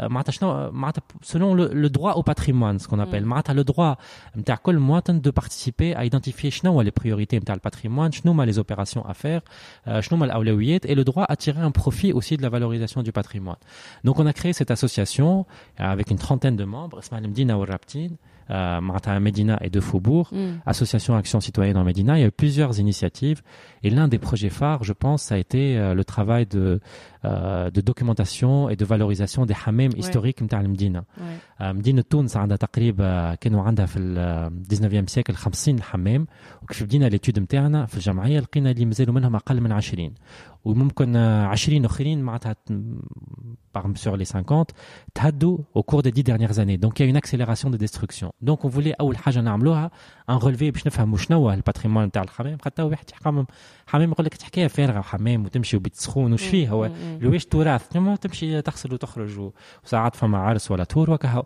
[0.00, 3.98] معناتها شنو معناتها selon le, le droit au patrimoine ce qu'on appelle معناتها le droit
[4.36, 8.52] نتاع كل مواطن de participer à identifier شنو هو les priorités نتاع الباتريمون شنو هما
[8.52, 9.42] les opérations à faire
[10.00, 13.12] شنو هما الاولويات et le droit à tirer un profit aussi de la valorisation du
[13.12, 13.60] patrimoine
[14.04, 15.46] donc on a créé cette association
[15.78, 18.16] avec une trentaine de membres اسمها المدينه والرابطين
[18.49, 20.61] euh, Medina et de Faubourg, mm.
[20.65, 22.17] Association Action Citoyenne en Medina.
[22.17, 23.41] Il y a eu plusieurs initiatives
[23.84, 26.80] et l'un des projets phares, je pense, ça a été euh, le travail de
[27.24, 31.02] euh, de documentation et de valorisation des hammams historiques نتاع المدينه
[31.60, 36.26] مدينه تونس عندها تقريبا كانوا عندها في ال 19e siècle 50 حمام
[36.62, 40.14] وكيف بدينا ليتود نتاعنا في الجمعيه لقينا اللي مازالوا منهم اقل من 20
[40.64, 42.56] وممكن 20 اخرين معناتها
[43.96, 44.64] sur les 50
[45.14, 48.32] تهدوا au cours des 10 dernières années donc il y a une accélération de destruction
[48.42, 49.90] donc on voulait اول حاجه نعملوها
[50.30, 53.44] ان ريليفي باش نفهموا شنو هو الباتريمون نتاع الحمام حتى واحد يحكم
[53.87, 56.89] حمام يقول لك حكايه فارغة وحمام وتمشي وبتسخون وش فيه هو
[57.21, 57.87] لويش تراث
[58.21, 59.51] تمشي تغسل وتخرج
[59.85, 61.43] وساعات فما عرس ولا تور وكهو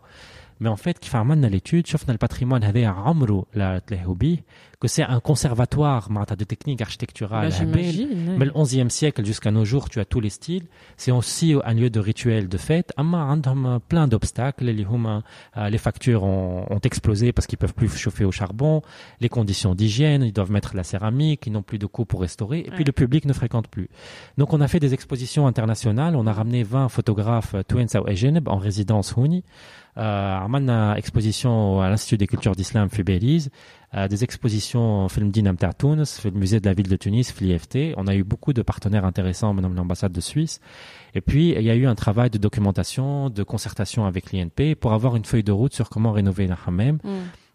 [0.61, 4.39] مي ان فيت كيف عملنا ليتود شفنا الباتريمون هذايا عمره لا تلهوا به
[4.85, 7.55] que c'est un conservatoire de techniques architecturales.
[7.59, 7.65] Bah,
[8.39, 10.67] mais le 11e siècle jusqu'à nos jours, tu as tous les styles.
[10.99, 12.93] C'est aussi un lieu de rituel, de fête.
[12.99, 14.65] a plein d'obstacles.
[14.65, 18.83] Les, euh, les factures ont, ont explosé parce qu'ils peuvent plus chauffer au charbon.
[19.21, 22.61] Les conditions d'hygiène, ils doivent mettre la céramique, ils n'ont plus de coûts pour restaurer.
[22.61, 23.89] Et puis le public ne fréquente plus.
[24.37, 26.15] Donc on a fait des expositions internationales.
[26.15, 27.89] On a ramené 20 photographes euh, Twins
[28.47, 29.45] en résidence Houni.
[30.00, 33.50] euh, une exposition à l'Institut des cultures d'islam في Belize,
[33.96, 37.96] euh, des expositions au film d'Inam Tunis, le musée de la ville de Tunis, FLIFT.
[37.98, 40.62] On a eu beaucoup de partenaires intéressants, même l'ambassade de Suisse.
[41.16, 44.94] Et puis, il y a eu un travail de documentation, de concertation avec l'INP pour
[44.94, 47.00] avoir une feuille de route sur comment rénover la hammam.
[47.04, 47.10] Mm.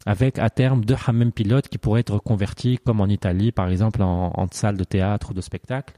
[0.06, 4.02] Avec à terme deux hammam pilotes qui pourraient être reconvertis, comme en Italie, par exemple,
[4.02, 5.94] en, en salle de théâtre ou de spectacle.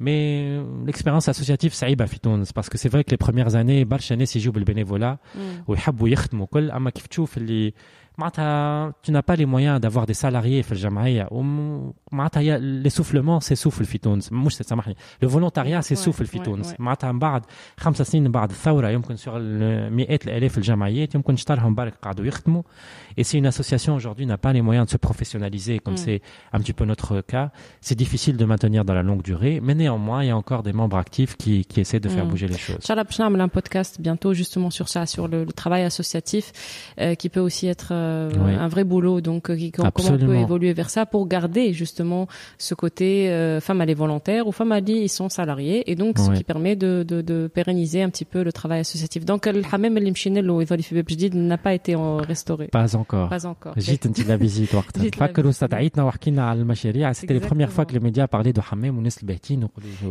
[0.00, 2.18] Mais l'expérience associative, ça est في
[2.54, 5.18] parce que c'est vrai que les premières années برشا ناس يجيو بالبينيفولا
[5.66, 7.72] ويحبوا يخدموا كل اما كيف تشوف اللي
[9.02, 11.28] tu n'as pas les moyens d'avoir des salariés في الجمعيه
[12.12, 17.42] معناتها l'essoufflement s'essouffle في تونس مش سامحني le volontariat s'essouffle في تونس معناتها من بعد
[17.76, 19.28] خمس سنين من بعد الثوره يمكن sur
[19.92, 22.62] مئات الالاف الجمعيات يمكن شطرهم برك قعدوا يخدموا
[23.18, 26.04] et si une association aujourd'hui n'a pas les moyens de se professionnaliser comme mm.
[26.04, 26.20] c'est
[26.52, 30.22] un petit peu notre cas c'est difficile de maintenir dans la longue durée mais néanmoins
[30.22, 32.30] il y a encore des membres actifs qui, qui essaient de faire mm.
[32.30, 36.44] bouger les choses Inch'Allah un podcast bientôt justement sur ça sur le, le travail associatif
[37.00, 39.20] euh, qui peut aussi être euh, euh, un vrai boulot.
[39.20, 42.26] Donc, euh, comment on peut évoluer vers ça pour garder justement
[42.58, 46.18] ce côté euh, femme à les volontaires ou femme à ils sont salariés et donc
[46.18, 49.24] ce qui permet de, de, de, pérenniser un petit peu le travail associatif.
[49.24, 49.94] Donc, le hamem
[51.34, 52.68] n'a pas été restauré.
[52.68, 53.28] Pas encore.
[53.28, 53.74] Pas encore.
[53.78, 57.92] جيت انت لا فيزيت وقتها تفكر واستدعيتنا وحكينا على المشاريع c'était les premières fois que
[57.92, 59.68] les médias parlaient de hammam والناس الباهتين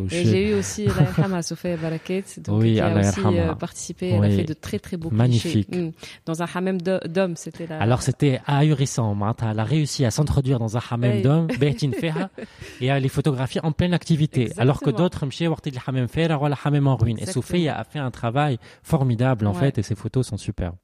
[0.07, 3.21] j'ai eu aussi la femme Sofia Baraket donc oui, qui a aussi
[3.59, 5.91] participé elle a fait de très très beaux magnifique hmm.
[6.25, 6.77] dans un hammam
[7.15, 9.16] d'hommes c'était la alors c'était ahurissant.
[9.42, 11.48] Elle a réussi à s'introduire dans un hammam d'hommes,
[12.80, 14.52] et à les photographier en pleine activité.
[14.58, 17.18] Alors que d'autres, le hammam faire, le hammam en ruine.
[17.18, 20.76] Et Sophie a fait un travail formidable, en fait, et ses photos sont superbes.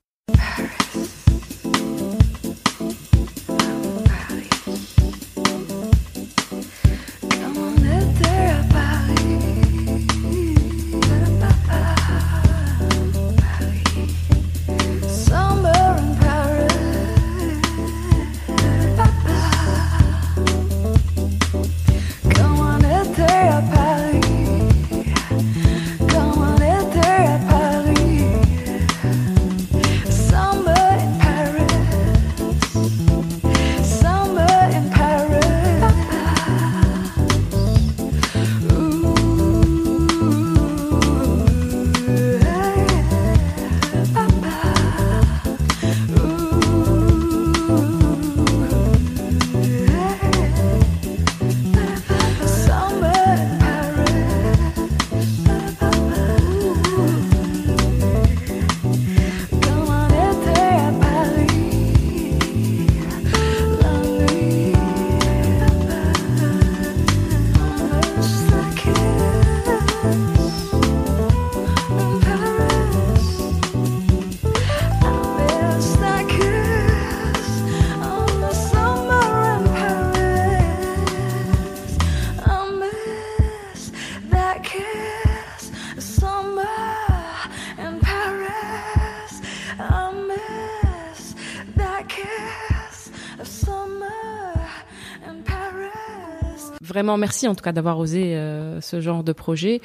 [96.87, 99.81] Vraiment, merci en tout cas d'avoir osé euh, ce genre de projet.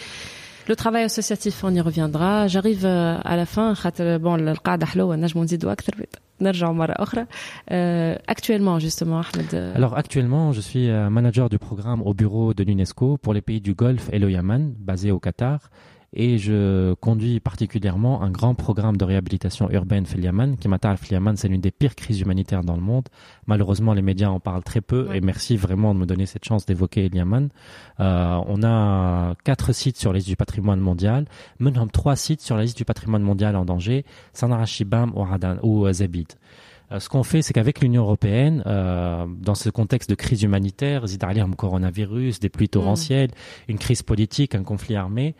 [0.67, 2.47] Le travail associatif, on y reviendra.
[2.47, 3.73] J'arrive euh, à la fin.
[4.19, 4.37] Bon,
[7.71, 9.73] euh, actuellement, justement, Ahmed.
[9.75, 13.73] Alors, actuellement, je suis manager du programme au bureau de l'UNESCO pour les pays du
[13.73, 15.71] Golfe et le Yémen, basé au Qatar
[16.13, 21.47] et je conduis particulièrement un grand programme de réhabilitation urbaine Filiaman, qui m'attend Filiaman, c'est
[21.47, 23.07] l'une des pires crises humanitaires dans le monde.
[23.47, 26.65] Malheureusement, les médias en parlent très peu et merci vraiment de me donner cette chance
[26.65, 27.49] d'évoquer Eliaman.
[27.99, 31.25] Euh, on a quatre sites sur la liste du patrimoine mondial,
[31.59, 35.25] même trois sites sur la liste du patrimoine mondial en danger, Sanarashibam ou,
[35.63, 36.27] ou euh, Zabid.
[36.91, 41.05] Euh, ce qu'on fait, c'est qu'avec l'Union européenne, euh, dans ce contexte de crise humanitaire,
[41.23, 43.31] un coronavirus, des pluies torrentielles,
[43.67, 45.35] une crise politique, un conflit armé,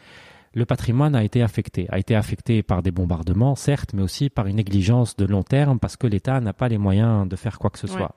[0.54, 1.86] le patrimoine a été affecté.
[1.90, 5.78] A été affecté par des bombardements, certes, mais aussi par une négligence de long terme
[5.78, 8.14] parce que l'État n'a pas les moyens de faire quoi que ce soit.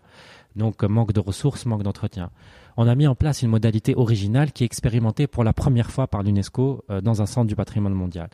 [0.55, 2.29] Donc, manque de ressources, manque d'entretien.
[2.77, 6.07] On a mis en place une modalité originale qui est expérimentée pour la première fois
[6.07, 8.29] par l'UNESCO euh, dans un centre du patrimoine mondial.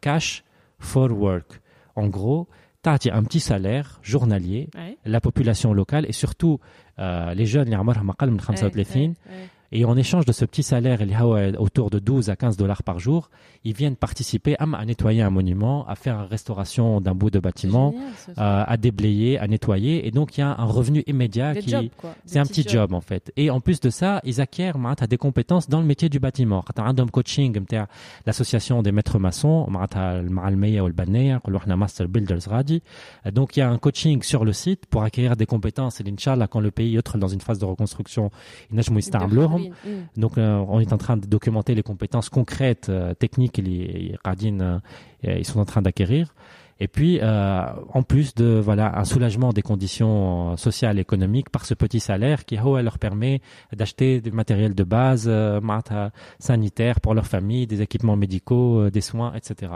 [0.00, 0.44] cash
[0.78, 1.60] for work.
[1.96, 2.46] En gros,
[2.82, 4.96] تعطي un petit salaire journalier Ouais.
[5.04, 6.60] la population locale et surtout
[6.98, 9.48] euh, les jeunes اللي عمرهم أقل من 35 Ouais, ouais.
[9.75, 10.99] et en échange de ce petit salaire,
[11.57, 13.31] autour de 12 à 15 dollars par jour,
[13.63, 17.95] ils viennent participer à, nettoyer un monument, à faire une restauration d'un bout de bâtiment,
[18.29, 20.07] euh, à déblayer, à nettoyer.
[20.07, 21.73] Et donc, il y a un revenu immédiat qui,
[22.25, 23.33] c'est un petit job, en fait.
[23.35, 26.63] Et en plus de ça, ils acquièrent as des compétences dans le métier du bâtiment.
[26.77, 27.59] un coaching,
[28.27, 29.65] l'association des maîtres maçons,
[31.77, 32.83] master builders radi.
[33.31, 35.99] Donc, il y a un coaching sur le site pour acquérir des compétences.
[35.99, 38.29] Et l'inchallah, quand le pays est dans une phase de reconstruction,
[38.69, 38.83] il n'a
[39.62, 39.62] ils
[40.17, 44.15] donc, euh, on est en train de documenter les compétences concrètes, euh, techniques que les
[44.23, 46.33] radines euh, ils sont en train d'acquérir.
[46.79, 51.49] Et puis, euh, en plus de voilà un soulagement des conditions euh, sociales et économiques
[51.49, 55.59] par ce petit salaire qui oh, leur permet d'acheter du matériel de base, euh,
[55.91, 56.09] euh,
[56.39, 59.73] sanitaire pour leur famille, des équipements médicaux, euh, des soins, etc.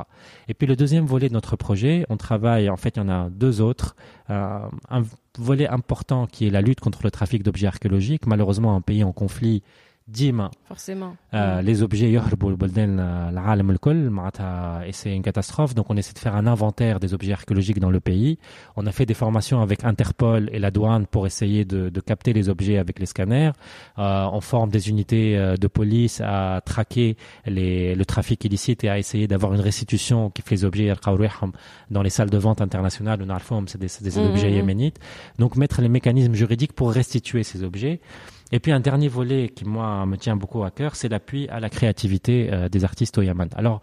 [0.48, 3.10] Et puis le deuxième volet de notre projet, on travaille, en fait, il y en
[3.10, 3.96] a deux autres.
[4.30, 5.04] Euh, un
[5.38, 9.14] volet important qui est la lutte contre le trafic d'objets archéologiques, malheureusement un pays en
[9.14, 9.64] conflit
[10.09, 11.13] ديما Forcément.
[11.35, 11.65] euh, Mm.
[11.65, 16.19] les objets يهربوا لبلدان العالم الكل معناتها et c'est une catastrophe donc on essaie de
[16.19, 18.39] faire un inventaire des objets archéologiques dans le pays
[18.77, 22.33] on a fait des formations avec Interpol et la douane pour essayer de, de capter
[22.33, 23.53] les objets avec les scanners
[23.99, 28.91] euh, on forme des unités euh, de police à traquer les, le trafic illicite et
[28.95, 31.53] à essayer d'avoir une restitution qui fait les objets يلقاو رواحهم
[31.91, 34.57] dans les salles de vente internationales ونعرفوهم c'est des, c'est des Mhm, objets mhm.
[34.57, 34.99] yéménites
[35.39, 38.01] donc mettre les mécanismes juridiques pour restituer ces objets
[38.52, 41.60] Et puis un dernier volet qui moi me tient beaucoup à cœur, c'est l'appui à
[41.60, 43.50] la créativité euh, des artistes au Yémen.
[43.56, 43.82] Alors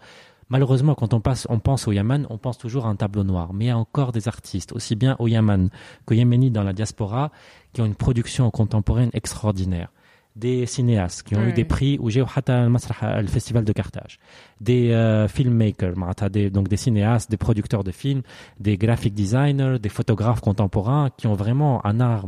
[0.49, 3.53] Malheureusement, quand on, passe, on pense au yaman, on pense toujours à un tableau noir.
[3.53, 5.69] Mais il y a encore des artistes, aussi bien au Yémen
[6.05, 7.31] que yéménites dans la diaspora,
[7.73, 9.91] qui ont une production contemporaine extraordinaire.
[10.35, 14.19] Des cinéastes qui ont eu des prix ou euh, le Festival de Carthage.
[14.59, 15.95] Des euh, filmmakers,
[16.51, 18.21] donc des cinéastes, des producteurs de films,
[18.59, 22.27] des graphic designers, des photographes contemporains qui ont vraiment un art,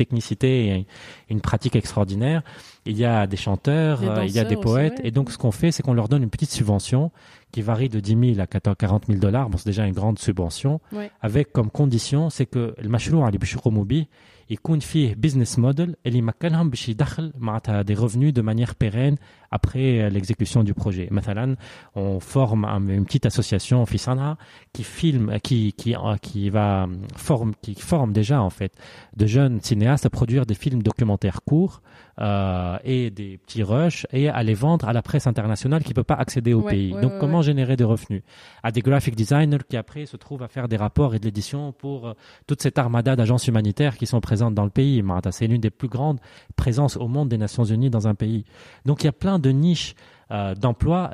[0.00, 0.86] technicité et
[1.28, 2.42] une pratique extraordinaire.
[2.86, 4.98] Il y a des chanteurs, euh, il y a des poètes.
[5.04, 7.10] Et donc, ce qu'on fait, c'est qu'on leur donne une petite subvention
[7.52, 9.50] qui varie de 10 000 à 40 000 dollars.
[9.50, 10.80] Bon, c'est déjà une grande subvention.
[11.20, 14.08] Avec comme condition, c'est que le Mashrour Ali hein, Bouchouroumobi,
[14.49, 19.15] يكون فيه business model اللي يمكنهم باش يدخل معناتها des revenus de manière pérenne
[19.55, 21.07] après euh, l'exécution du projet.
[21.11, 21.55] مثلا,
[21.95, 24.37] on forme un- une petite association في صنعاء
[24.77, 28.73] qui filme, qui qui euh, qui va euh, forme, qui forme déjà en fait
[29.17, 31.81] de jeunes cinéastes à produire des films documentaires courts
[32.20, 36.04] euh, et des petits rushs et à les vendre à la presse internationale qui peut
[36.04, 36.90] pas accéder au pays.
[36.90, 38.22] Donc comment générer des revenus?
[38.62, 41.72] À des graphic designers qui après se trouvent à faire des rapports et de l'édition
[41.72, 42.12] pour euh,
[42.46, 45.02] toute cette armada d'agences humanitaires qui sont présentes dans le pays.
[45.30, 46.20] C'est l'une des plus grandes
[46.56, 48.44] présences au monde des Nations Unies dans un pays.
[48.84, 49.94] Donc il y a plein de niches
[50.30, 51.12] euh, d'emploi,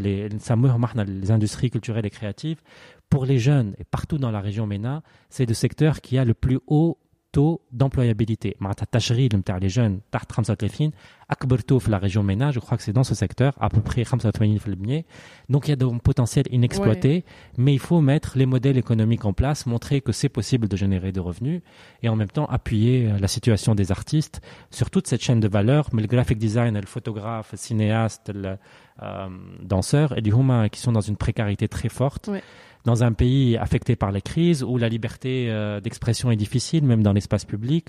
[0.00, 2.60] les, les industries culturelles et créatives,
[3.08, 6.34] pour les jeunes et partout dans la région MENA, c'est le secteur qui a le
[6.34, 6.98] plus haut
[7.33, 10.91] taux d'employabilité معناتها التشغيل نتاع les jeunes تحت 35
[11.31, 13.81] أكبر taux في la région MENA je crois que c'est dans ce secteur à peu
[13.81, 15.03] près 85%
[15.49, 17.23] donc il y a un potentiel inexploité
[17.57, 21.11] mais il faut mettre les modèles économiques en place montrer que c'est possible de générer
[21.11, 21.61] des revenus
[22.01, 24.41] et en même temps appuyer euh, la situation des artistes
[24.71, 28.57] sur toute cette chaîne de valeur mais le graphic design le photographe le cinéaste le
[29.03, 29.29] euh,
[29.61, 32.43] danseur et du هما qui sont dans une précarité très forte Ouais.
[32.84, 37.02] dans un pays affecté par les crises où la liberté euh, d'expression est difficile même
[37.02, 37.88] dans l'espace public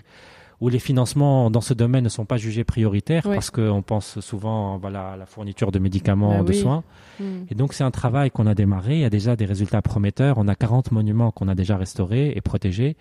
[0.62, 3.34] où les financements dans ce domaine ne sont pas jugés prioritaires Ouais.
[3.36, 6.62] parce qu'on pense souvent voilà, à la fourniture de médicaments, Bah de oui.
[6.62, 6.84] soins.
[7.20, 7.24] Mm.
[7.52, 10.38] Et donc c'est un travail qu'on a démarré, il y a déjà des résultats prometteurs,
[10.38, 12.96] on a 40 monuments qu'on a déjà restaurés et protégés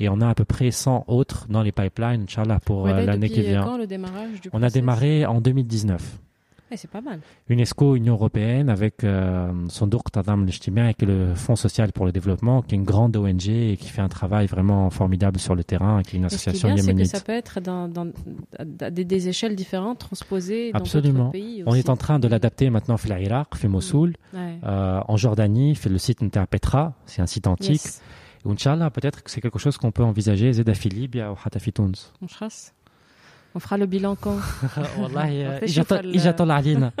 [0.00, 3.04] et on a à peu près 100 autres dans les pipelines, Inch'Allah, pour Ouais, euh,
[3.04, 3.64] l'année qui depuis vient.
[3.64, 6.18] quand le démarrage du On a démarré en 2019.
[6.76, 7.20] C'est pas mal.
[7.48, 12.12] UNESCO, Union Européenne, avec euh, Sondouk Tadam Lishtimia, qui est le Fonds social pour le
[12.12, 15.64] développement, qui est une grande ONG et qui fait un travail vraiment formidable sur le
[15.64, 17.06] terrain, qui est une Et ce qui est association c'est que yéménite.
[17.10, 18.08] ça peut être dans, dans,
[18.58, 21.18] à des, des échelles différentes, transposées dans Absolument.
[21.18, 21.78] d'autres pays On aussi.
[21.80, 24.58] est en train de l'adapter maintenant fait l'Irak, fait Mossoul, Ouais.
[24.64, 27.84] euh, en Jordanie, fait le site Nter Petra, c'est un site antique.
[27.84, 28.02] Yes.
[28.44, 32.12] Et Inch'Allah, peut-être que c'est quelque chose qu'on peut envisager, Zedafi Libya ou Hatafi Tunis.
[32.20, 32.73] On chasse.
[33.56, 34.36] On fera le bilan quand
[35.64, 36.92] J'attends l'Alina.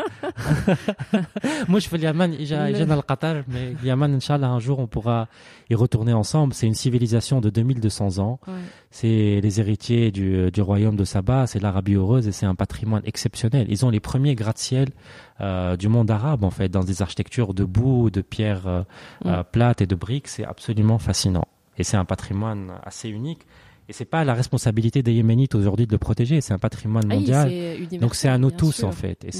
[1.68, 5.26] Moi, je fais l'Yaman, j'ai dans le Qatar, mais l'Yaman, Inch'Allah, un jour, on pourra
[5.68, 6.54] y retourner ensemble.
[6.54, 8.38] C'est une civilisation de 2200 ans.
[8.90, 13.02] C'est les héritiers du, du, royaume de Saba, c'est l'Arabie heureuse et c'est un patrimoine
[13.04, 13.66] exceptionnel.
[13.68, 14.90] Ils ont les premiers gratte-ciel
[15.40, 18.82] euh, du monde arabe, en fait, dans des architectures de boue, de pierres euh,
[19.24, 19.28] mm.
[19.28, 20.28] euh, plates et de briques.
[20.28, 21.48] C'est absolument fascinant.
[21.76, 23.40] Et c'est un patrimoine assez unique
[23.88, 27.14] et c'est pas la responsabilité des Yéménites aujourd'hui de le protéger c'est un patrimoine Ah
[27.14, 27.52] mondial
[28.00, 28.88] donc c'est à nous tous sûr.
[28.88, 29.32] en fait et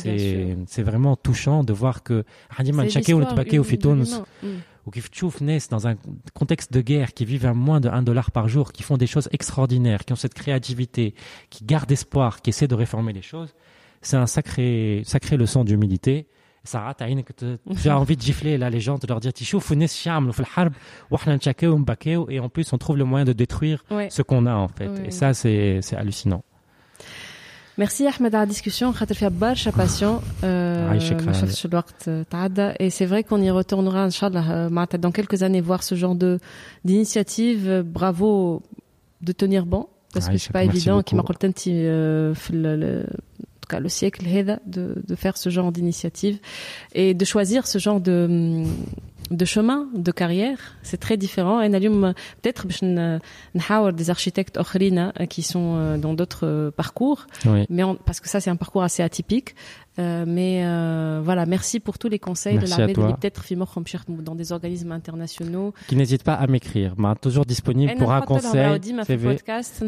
[0.66, 2.24] c'est vraiment touchant de voir que
[2.56, 4.04] Chake l'histoire ou Tbake ou une- Fitouns.
[4.42, 4.46] Mm.
[4.86, 5.94] ou qui tchouf naissent dans un
[6.34, 9.06] contexte de guerre, qui vivent à moins de 1 dollar par jour, qui font des
[9.06, 11.14] choses extraordinaires, qui ont cette créativité,
[11.48, 13.54] qui gardent espoir, qui essaient de réformer les choses,
[14.02, 16.26] c'est un sacré, sacré leçon d'humilité.
[16.63, 16.93] Ça
[17.83, 19.31] j'ai envie de gifler là les gens, de leur dire
[22.29, 24.91] et en plus on trouve le moyen de détruire ce qu'on a en fait.
[25.07, 26.43] et ça c'est hallucinant.
[27.77, 33.05] Merci Ahmed à la discussion خاطر فيها برشا باسيون ما شفتش الوقت تعدى et c'est
[33.05, 36.39] vrai qu'on y retournera inchallah معناتها dans quelques années voir ce genre de
[36.83, 38.61] d'initiative bravo
[39.21, 41.59] de tenir bon parce que c'est pas évident كما قلت انت
[42.39, 44.24] في en tout cas le siècle
[44.66, 46.38] de, de faire ce genre d'initiative
[46.94, 48.64] et de choisir ce genre de
[49.30, 50.58] de chemin de carrière.
[50.82, 51.60] C'est très différent.
[51.60, 51.68] Et
[52.42, 52.66] peut-être
[53.92, 54.58] des architectes
[55.28, 57.26] qui sont euh, dans d'autres parcours.
[57.70, 59.54] Mais parce que ça c'est un parcours assez atypique
[59.98, 63.44] euh, mais euh, voilà, merci pour tous les conseils merci de l'armée peut-être
[64.22, 65.72] dans des organismes internationaux.
[65.86, 68.80] Qui n'hésite pas à m'écrire, m'a toujours disponible pour un conseil.
[69.18, 69.84] podcast,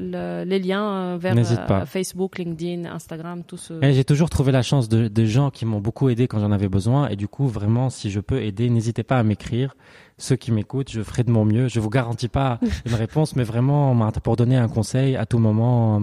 [0.00, 3.74] les liens euh, vers Facebook, LinkedIn, Instagram, tout ce.
[3.82, 6.68] J'ai toujours trouvé la chance de, de gens qui m'ont beaucoup aidé quand j'en avais
[6.68, 9.76] besoin et du coup vraiment si je peux aider, n'hésitez pas à m'écrire.
[10.16, 11.66] Ceux qui m'écoutent, je ferai de mon mieux.
[11.66, 15.98] Je vous garantis pas une réponse, mais vraiment pour donner un conseil à tout moment,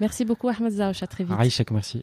[0.00, 1.36] Merci beaucoup Ahmed Zaouch, à très vite.
[1.38, 2.02] Aïchek, merci.